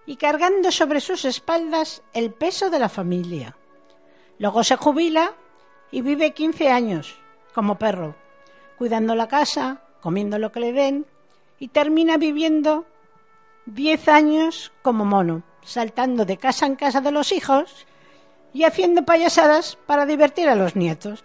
y 0.05 0.15
cargando 0.15 0.71
sobre 0.71 0.99
sus 0.99 1.25
espaldas 1.25 2.01
el 2.13 2.31
peso 2.31 2.69
de 2.69 2.79
la 2.79 2.89
familia. 2.89 3.55
Luego 4.43 4.61
se 4.65 4.75
jubila 4.75 5.31
y 5.89 6.01
vive 6.01 6.33
15 6.33 6.67
años 6.67 7.15
como 7.53 7.79
perro, 7.79 8.13
cuidando 8.77 9.15
la 9.15 9.29
casa, 9.29 9.83
comiendo 10.01 10.37
lo 10.37 10.51
que 10.51 10.59
le 10.59 10.73
den 10.73 11.05
y 11.59 11.69
termina 11.69 12.17
viviendo 12.17 12.85
10 13.67 14.09
años 14.09 14.73
como 14.81 15.05
mono, 15.05 15.43
saltando 15.61 16.25
de 16.25 16.35
casa 16.35 16.65
en 16.65 16.75
casa 16.75 16.99
de 16.99 17.11
los 17.11 17.31
hijos 17.31 17.87
y 18.51 18.65
haciendo 18.65 19.05
payasadas 19.05 19.77
para 19.85 20.05
divertir 20.05 20.49
a 20.49 20.55
los 20.55 20.75
nietos. 20.75 21.23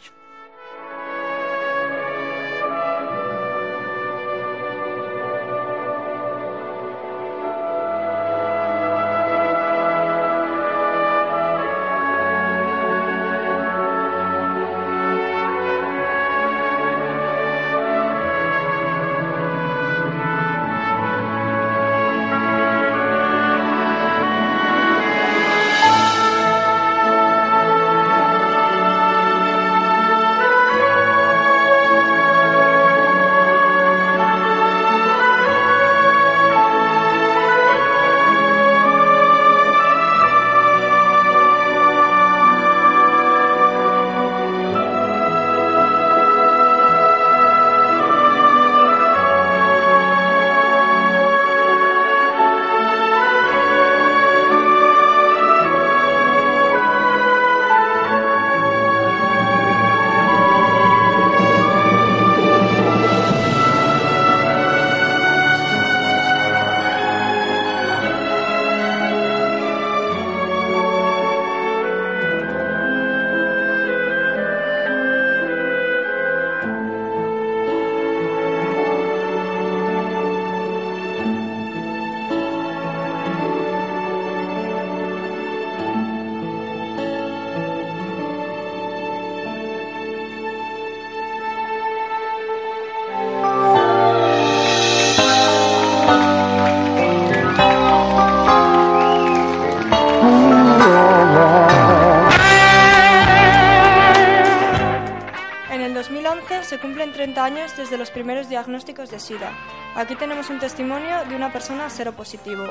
Desde 107.79 107.97
los 107.97 108.11
primeros 108.11 108.51
diagnósticos 108.51 109.11
de 109.11 109.19
SIDA. 109.19 109.53
Aquí 109.95 110.17
tenemos 110.17 110.51
un 110.51 110.59
testimonio 110.59 111.25
de 111.27 111.35
una 111.37 111.51
persona 111.51 111.89
seropositivo. 111.89 112.67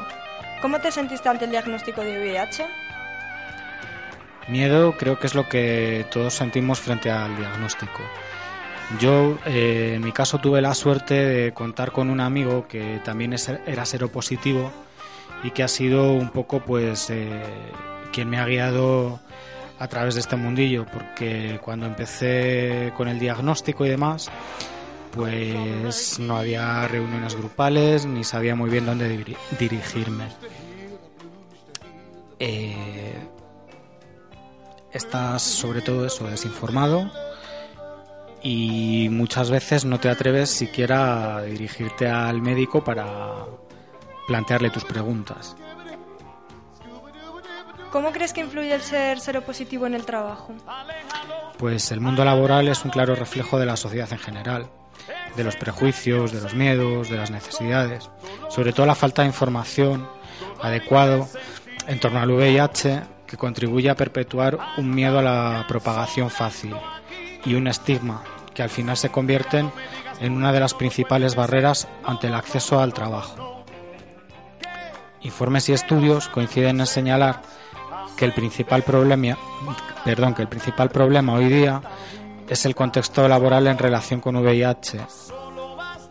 ¿Cómo 0.61 0.79
te 0.79 0.91
sentiste 0.91 1.27
ante 1.29 1.45
el 1.45 1.51
diagnóstico 1.51 2.01
de 2.01 2.19
VIH? 2.19 2.67
Miedo 4.47 4.95
creo 4.97 5.17
que 5.17 5.27
es 5.27 5.33
lo 5.35 5.49
que 5.49 6.05
todos 6.11 6.33
sentimos 6.33 6.79
frente 6.79 7.09
al 7.09 7.35
diagnóstico. 7.35 8.01
Yo, 8.99 9.37
eh, 9.45 9.93
en 9.95 10.03
mi 10.03 10.11
caso, 10.11 10.37
tuve 10.37 10.61
la 10.61 10.73
suerte 10.73 11.13
de 11.13 11.53
contar 11.53 11.91
con 11.91 12.09
un 12.09 12.21
amigo 12.21 12.67
que 12.67 13.01
también 13.03 13.35
era 13.65 13.85
seropositivo 13.85 14.71
y 15.43 15.51
que 15.51 15.63
ha 15.63 15.67
sido 15.67 16.13
un 16.13 16.29
poco, 16.29 16.61
pues, 16.61 17.09
eh, 17.09 17.43
quien 18.13 18.29
me 18.29 18.39
ha 18.39 18.45
guiado 18.45 19.19
a 19.79 19.87
través 19.87 20.15
de 20.15 20.21
este 20.21 20.37
mundillo, 20.37 20.85
porque 20.85 21.59
cuando 21.63 21.85
empecé 21.85 22.93
con 22.95 23.09
el 23.09 23.19
diagnóstico 23.19 23.85
y 23.85 23.89
demás, 23.89 24.31
pues 25.17 26.19
no 26.19 26.37
había 26.37 26.87
reuniones 26.87 27.35
grupales 27.35 28.05
ni 28.05 28.23
sabía 28.23 28.55
muy 28.55 28.69
bien 28.69 28.85
dónde 28.85 29.09
diri- 29.25 29.37
dirigirme. 29.59 30.27
Eh, 32.39 33.17
estás 34.93 35.41
sobre 35.41 35.81
todo 35.81 36.05
eso 36.05 36.25
desinformado 36.27 37.11
y 38.43 39.09
muchas 39.09 39.49
veces 39.49 39.85
no 39.85 39.99
te 39.99 40.09
atreves 40.09 40.49
siquiera 40.51 41.37
a 41.37 41.41
dirigirte 41.41 42.07
al 42.07 42.41
médico 42.41 42.83
para 42.83 43.45
plantearle 44.27 44.69
tus 44.69 44.85
preguntas. 44.85 45.55
¿Cómo 47.91 48.11
crees 48.11 48.33
que 48.33 48.41
influye 48.41 48.73
el 48.75 48.81
ser 48.81 49.19
seropositivo 49.19 49.87
en 49.87 49.93
el 49.95 50.05
trabajo? 50.05 50.53
Pues 51.57 51.91
el 51.91 52.01
mundo 52.01 52.23
laboral 52.23 52.67
es 52.67 52.83
un 52.85 52.91
claro 52.91 53.15
reflejo 53.15 53.57
de 53.57 53.65
la 53.65 53.75
sociedad 53.77 54.11
en 54.11 54.19
general, 54.19 54.69
de 55.37 55.43
los 55.43 55.55
prejuicios, 55.55 56.31
de 56.31 56.41
los 56.41 56.53
miedos, 56.55 57.09
de 57.09 57.17
las 57.17 57.31
necesidades, 57.31 58.09
sobre 58.49 58.73
todo 58.73 58.85
la 58.85 58.95
falta 58.95 59.21
de 59.21 59.29
información 59.29 60.09
adecuado 60.61 61.29
en 61.87 61.99
torno 61.99 62.19
al 62.19 62.31
VIH 62.31 63.01
que 63.27 63.37
contribuye 63.37 63.89
a 63.89 63.95
perpetuar 63.95 64.57
un 64.77 64.93
miedo 64.93 65.19
a 65.19 65.21
la 65.21 65.65
propagación 65.67 66.29
fácil 66.29 66.75
y 67.45 67.53
un 67.53 67.67
estigma 67.67 68.23
que 68.53 68.63
al 68.63 68.69
final 68.69 68.97
se 68.97 69.09
convierten 69.09 69.71
en 70.19 70.33
una 70.33 70.51
de 70.51 70.59
las 70.59 70.73
principales 70.73 71.35
barreras 71.35 71.87
ante 72.03 72.27
el 72.27 72.33
acceso 72.33 72.79
al 72.79 72.93
trabajo. 72.93 73.63
Informes 75.21 75.69
y 75.69 75.73
estudios 75.73 76.29
coinciden 76.29 76.79
en 76.79 76.87
señalar 76.87 77.41
que 78.15 78.25
el 78.25 78.33
principal 78.33 78.81
problema, 78.81 79.37
perdón, 80.03 80.33
que 80.33 80.41
el 80.41 80.47
principal 80.47 80.89
problema 80.89 81.33
hoy 81.33 81.45
día 81.45 81.81
es 82.49 82.65
el 82.65 82.75
contexto 82.75 83.27
laboral 83.27 83.67
en 83.67 83.77
relación 83.77 84.19
con 84.21 84.35
VIH, 84.37 84.99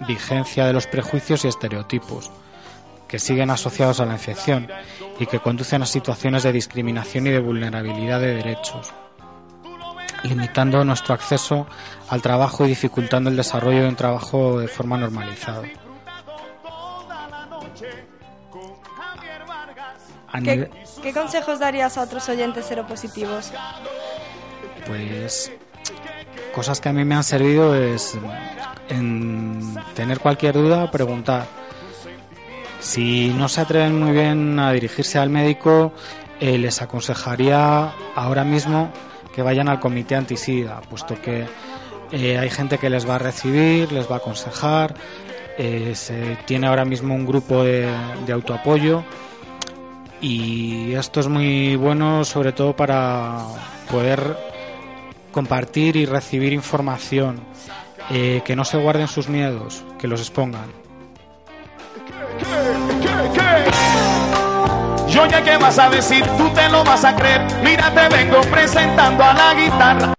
vigencia 0.07 0.67
de 0.67 0.73
los 0.73 0.87
prejuicios 0.87 1.45
y 1.45 1.49
estereotipos 1.49 2.31
que 3.09 3.19
siguen 3.19 3.51
asociados 3.51 4.01
a 4.01 4.05
la 4.05 4.15
infección 4.15 4.69
y 5.19 5.27
que 5.27 5.39
conducen 5.41 5.83
a 5.83 5.87
situaciones 5.87 6.43
de 6.43 6.53
discriminación 6.53 7.27
y 7.27 7.31
de 7.31 7.39
vulnerabilidad 7.39 8.21
de 8.21 8.35
derechos, 8.35 8.93
limitando 10.25 10.85
nuestro 10.85 11.15
acceso 11.15 11.67
al 12.09 12.21
trabajo 12.21 12.65
y 12.65 12.69
dificultando 12.69 13.31
el 13.31 13.37
desarrollo 13.37 13.83
de 13.83 13.89
un 13.89 13.97
trabajo 13.97 14.59
de 14.59 14.69
forma 14.69 14.99
normalizada. 14.99 15.63
A 20.33 20.41
¿Qué, 20.41 20.57
nivel- 20.57 20.71
qué 21.03 21.13
consejos 21.13 21.59
darías 21.61 21.97
a 21.97 22.03
otros 22.03 22.29
oyentes 22.29 22.67
seropositivos? 22.67 23.53
pues 24.87 25.51
cosas 26.57 26.81
que 26.81 26.89
a 26.89 26.93
mí 26.95 27.05
me 27.05 27.15
han 27.15 27.23
servido 27.23 27.75
es 27.75 28.17
en 28.89 29.75
tener 29.95 30.21
cualquier 30.21 30.55
duda 30.55 30.91
preguntar. 30.91 31.47
Si 32.81 33.29
no 33.29 33.51
se 33.51 33.61
atreven 33.61 34.01
muy 34.01 34.13
bien 34.13 34.59
a 34.59 34.73
dirigirse 34.73 35.19
al 35.19 35.29
médico 35.29 35.93
eh, 36.41 36.57
les 36.57 36.81
aconsejaría 36.81 37.93
ahora 38.15 38.43
mismo 38.43 38.91
que 39.35 39.43
vayan 39.43 39.69
al 39.69 39.81
comité 39.81 40.17
antisida 40.17 40.81
puesto 40.89 41.21
que 41.21 41.45
eh, 42.11 42.39
hay 42.39 42.49
gente 42.49 42.79
que 42.79 42.89
les 42.89 43.07
va 43.07 43.17
a 43.17 43.19
recibir 43.19 43.93
les 43.93 44.11
va 44.11 44.15
a 44.15 44.19
aconsejar 44.19 44.95
eh, 45.59 45.93
se 45.95 46.39
tiene 46.47 46.69
ahora 46.69 46.87
mismo 46.87 47.15
un 47.15 47.27
grupo 47.27 47.65
de, 47.65 47.91
de 48.27 48.33
autoapoyo 48.33 49.03
y 50.21 50.95
esto 50.95 51.21
es 51.21 51.29
muy 51.29 51.77
bueno 51.77 52.25
sobre 52.25 52.53
todo 52.53 52.77
para 52.77 53.47
poder 53.91 54.56
compartir 55.37 55.97
y 55.97 56.07
recibir 56.07 56.55
información, 56.55 57.39
eh, 58.09 58.41
que 58.43 58.57
no 58.57 58.65
se 58.65 58.79
guarden 58.79 59.07
sus 59.07 59.29
miedos, 59.29 59.85
que 59.99 60.09
los 60.09 60.19
expongan. 60.21 60.65
Yo 65.07 65.27
ya 65.27 65.45
qué 65.45 65.59
vas 65.59 65.79
a 65.79 65.91
decir, 65.91 66.25
tú 66.39 66.49
te 66.55 66.71
lo 66.71 66.83
vas 66.85 67.05
a 67.05 67.15
creer. 67.15 67.43
Mira, 67.63 67.93
te 67.93 68.17
vengo 68.17 68.41
presentando 68.51 69.23
a 69.23 69.35
la 69.35 69.53
guitarra. 69.53 70.16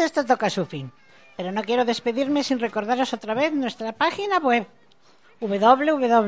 Esto 0.00 0.24
toca 0.24 0.50
su 0.50 0.66
fin. 0.66 0.92
Pero 1.36 1.52
no 1.52 1.62
quiero 1.62 1.84
despedirme 1.84 2.44
sin 2.44 2.58
recordaros 2.58 3.12
otra 3.12 3.34
vez 3.34 3.52
nuestra 3.52 3.92
página 3.92 4.38
web 4.38 4.66
www.arba.es. 5.40 6.22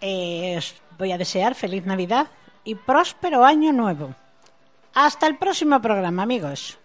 Eh, 0.00 0.54
os 0.58 0.74
voy 0.98 1.12
a 1.12 1.18
desear 1.18 1.54
feliz 1.54 1.86
Navidad 1.86 2.28
y 2.64 2.74
próspero 2.74 3.44
año 3.44 3.72
nuevo. 3.72 4.14
Hasta 4.94 5.26
el 5.26 5.36
próximo 5.36 5.80
programa, 5.80 6.22
amigos. 6.22 6.78